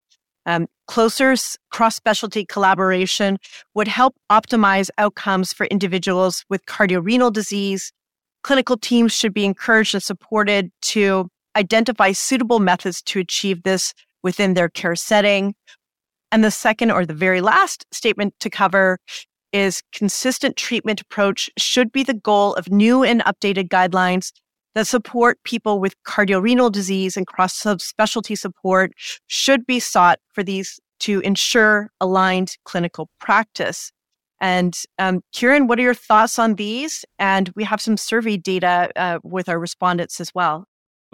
Um, 0.46 0.68
closer 0.88 1.36
cross 1.70 1.96
specialty 1.98 2.46
collaboration 2.46 3.38
would 3.74 3.90
help 3.90 4.16
optimize 4.32 4.90
outcomes 4.98 5.52
for 5.52 5.66
individuals 5.66 6.46
with 6.50 6.66
cardiorenal 6.68 7.32
disease. 7.32 7.92
Clinical 8.44 8.78
teams 8.78 9.12
should 9.12 9.34
be 9.34 9.44
encouraged 9.44 9.94
and 9.94 10.02
supported 10.02 10.72
to 10.94 11.28
identify 11.58 12.12
suitable 12.12 12.60
methods 12.60 13.02
to 13.02 13.20
achieve 13.20 13.64
this 13.64 13.94
within 14.24 14.54
their 14.54 14.70
care 14.70 14.96
setting. 14.96 15.56
And 16.32 16.44
the 16.44 16.52
second 16.52 16.92
or 16.92 17.06
the 17.06 17.14
very 17.14 17.42
last 17.42 17.86
statement 17.92 18.34
to 18.42 18.50
cover 18.50 19.00
is 19.54 19.82
consistent 19.94 20.56
treatment 20.56 21.02
approach 21.02 21.50
should 21.58 21.92
be 21.92 22.04
the 22.04 22.14
goal 22.14 22.54
of 22.56 22.70
new 22.70 23.04
and 23.04 23.22
updated 23.22 23.70
guidelines 23.70 24.32
that 24.76 24.86
support 24.86 25.40
people 25.44 25.80
with 25.80 25.96
cardiorenal 26.04 26.70
disease 26.70 27.18
and 27.18 27.26
cross 27.26 27.60
subspecialty 27.60 28.38
support 28.38 28.92
should 29.26 29.66
be 29.66 29.80
sought 29.80 30.20
for 30.34 30.44
these 30.44 30.80
to 31.00 31.20
ensure 31.22 31.90
aligned 32.00 32.58
clinical 32.66 33.10
practice. 33.20 33.92
And 34.40 34.78
um, 35.00 35.22
Kieran, 35.34 35.68
what 35.68 35.80
are 35.80 35.84
your 35.84 35.96
thoughts 35.96 36.38
on 36.38 36.56
these? 36.56 37.06
And 37.18 37.52
we 37.56 37.64
have 37.64 37.82
some 37.82 37.98
survey 37.98 38.38
data 38.38 38.92
uh, 38.96 39.20
with 39.24 39.50
our 39.50 39.58
respondents 39.58 40.20
as 40.20 40.32
well. 40.36 40.66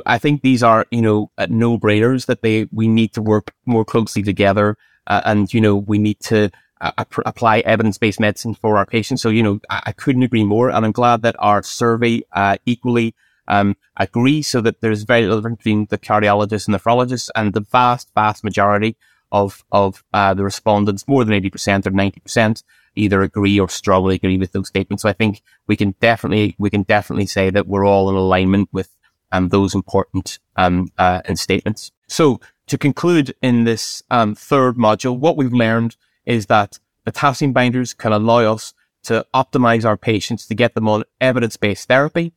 I 0.05 0.17
think 0.17 0.41
these 0.41 0.63
are, 0.63 0.85
you 0.91 1.01
know, 1.01 1.31
uh, 1.37 1.47
no 1.49 1.77
brainers 1.77 2.25
that 2.25 2.41
they 2.41 2.67
we 2.71 2.87
need 2.87 3.13
to 3.13 3.21
work 3.21 3.53
more 3.65 3.85
closely 3.85 4.23
together, 4.23 4.77
uh, 5.07 5.21
and 5.25 5.53
you 5.53 5.61
know, 5.61 5.75
we 5.75 5.97
need 5.97 6.19
to 6.21 6.49
uh, 6.81 6.91
apply 7.25 7.59
evidence 7.59 7.97
based 7.97 8.19
medicine 8.19 8.55
for 8.55 8.77
our 8.77 8.85
patients. 8.85 9.21
So, 9.21 9.29
you 9.29 9.43
know, 9.43 9.59
I, 9.69 9.81
I, 9.87 9.91
couldn't 9.91 10.23
agree 10.23 10.43
more, 10.43 10.69
and 10.69 10.85
I'm 10.85 10.91
glad 10.91 11.21
that 11.21 11.35
our 11.39 11.63
survey 11.63 12.23
uh, 12.33 12.57
equally 12.65 13.15
um, 13.47 13.77
agree, 13.97 14.41
so 14.41 14.61
that 14.61 14.81
there's 14.81 15.03
very 15.03 15.21
little 15.23 15.37
difference 15.37 15.57
between 15.57 15.85
the 15.87 15.97
cardiologists 15.97 16.67
and 16.67 16.75
nephrologists, 16.75 17.29
and 17.35 17.53
the 17.53 17.61
vast, 17.61 18.09
vast 18.15 18.43
majority 18.43 18.97
of 19.31 19.63
of 19.71 20.03
uh, 20.13 20.33
the 20.33 20.43
respondents, 20.43 21.07
more 21.07 21.23
than 21.23 21.33
eighty 21.33 21.49
percent 21.49 21.85
or 21.85 21.91
ninety 21.91 22.19
percent, 22.19 22.63
either 22.95 23.21
agree 23.21 23.59
or 23.59 23.69
strongly 23.69 24.15
agree 24.15 24.37
with 24.37 24.51
those 24.53 24.67
statements. 24.67 25.03
So 25.03 25.09
I 25.09 25.13
think 25.13 25.41
we 25.67 25.75
can 25.75 25.95
definitely 25.99 26.55
we 26.57 26.69
can 26.69 26.83
definitely 26.83 27.27
say 27.27 27.49
that 27.49 27.67
we're 27.67 27.85
all 27.85 28.09
in 28.09 28.15
alignment 28.15 28.69
with 28.71 28.89
um, 29.33 29.49
those 29.49 29.75
important 29.75 30.39
um, 30.55 30.87
uh, 30.97 31.21
statements. 31.35 31.91
So 32.07 32.39
to 32.67 32.77
conclude 32.77 33.35
in 33.41 33.65
this 33.65 34.03
um, 34.09 34.35
third 34.35 34.77
module, 34.77 35.17
what 35.17 35.35
we've 35.35 35.51
learned 35.51 35.97
is 36.25 36.45
that 36.45 36.79
potassium 37.03 37.51
binders 37.51 37.93
can 37.93 38.13
allow 38.13 38.53
us 38.53 38.73
to 39.03 39.25
optimize 39.33 39.83
our 39.83 39.97
patients 39.97 40.47
to 40.47 40.55
get 40.55 40.73
them 40.75 40.87
on 40.87 41.03
evidence-based 41.19 41.87
therapy, 41.89 42.31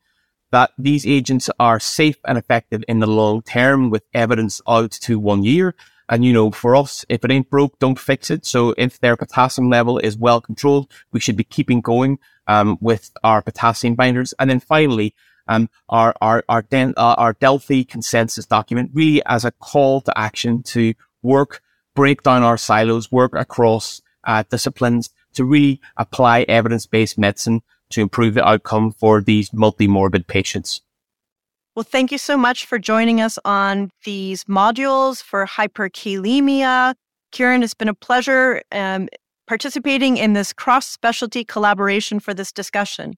that 0.51 0.71
these 0.77 1.05
agents 1.05 1.49
are 1.59 1.79
safe 1.79 2.17
and 2.25 2.37
effective 2.37 2.83
in 2.87 2.99
the 2.99 3.07
long 3.07 3.41
term 3.41 3.89
with 3.89 4.03
evidence 4.13 4.61
out 4.67 4.91
to 4.91 5.17
one 5.17 5.43
year. 5.43 5.75
And, 6.09 6.23
you 6.23 6.33
know, 6.33 6.51
for 6.51 6.75
us, 6.75 7.05
if 7.09 7.23
it 7.23 7.31
ain't 7.31 7.49
broke, 7.49 7.79
don't 7.79 7.99
fix 7.99 8.31
it. 8.31 8.45
So 8.45 8.73
if 8.77 8.99
their 8.99 9.17
potassium 9.17 9.69
level 9.69 9.97
is 9.99 10.17
well 10.17 10.41
controlled, 10.41 10.91
we 11.11 11.19
should 11.19 11.37
be 11.37 11.43
keeping 11.43 11.81
going, 11.81 12.19
um, 12.47 12.77
with 12.81 13.11
our 13.23 13.41
potassium 13.41 13.95
binders. 13.95 14.33
And 14.39 14.49
then 14.49 14.61
finally, 14.61 15.13
um, 15.47 15.69
our 15.89 16.15
our 16.21 16.43
our, 16.49 16.61
Den- 16.61 16.93
uh, 16.97 17.15
our 17.17 17.33
Delphi 17.33 17.83
consensus 17.83 18.45
document 18.45 18.91
really 18.93 19.21
as 19.25 19.45
a 19.45 19.51
call 19.51 20.01
to 20.01 20.17
action 20.17 20.63
to 20.63 20.93
work, 21.21 21.61
break 21.95 22.23
down 22.23 22.43
our 22.43 22.57
silos, 22.57 23.11
work 23.11 23.33
across 23.35 24.01
uh, 24.23 24.43
disciplines 24.49 25.09
to 25.33 25.45
really 25.45 25.79
apply 25.97 26.45
evidence 26.47 26.85
based 26.85 27.17
medicine 27.17 27.61
to 27.89 28.01
improve 28.01 28.33
the 28.33 28.45
outcome 28.45 28.91
for 28.91 29.21
these 29.21 29.53
multi-morbid 29.53 30.27
patients. 30.27 30.81
Well, 31.75 31.83
thank 31.83 32.11
you 32.11 32.17
so 32.17 32.37
much 32.37 32.65
for 32.65 32.79
joining 32.79 33.21
us 33.21 33.37
on 33.45 33.91
these 34.03 34.45
modules 34.45 35.21
for 35.21 35.45
hyperkalemia. 35.45 36.95
Kieran, 37.31 37.61
it's 37.61 37.75
been 37.75 37.87
a 37.87 37.93
pleasure 37.93 38.63
um, 38.71 39.07
participating 39.45 40.17
in 40.17 40.33
this 40.33 40.53
cross 40.53 40.87
specialty 40.87 41.45
collaboration 41.45 42.19
for 42.19 42.33
this 42.33 42.51
discussion. 42.51 43.13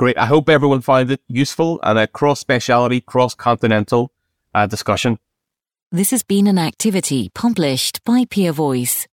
Great. 0.00 0.16
I 0.16 0.24
hope 0.24 0.48
everyone 0.48 0.80
found 0.80 1.10
it 1.10 1.20
useful 1.28 1.78
and 1.82 1.98
a 1.98 2.06
cross 2.06 2.40
speciality, 2.40 3.02
cross 3.02 3.34
continental 3.34 4.10
uh, 4.54 4.66
discussion. 4.66 5.18
This 5.92 6.10
has 6.10 6.22
been 6.22 6.46
an 6.46 6.58
activity 6.58 7.28
published 7.34 8.02
by 8.02 8.24
Peer 8.24 8.52
Voice 8.52 9.06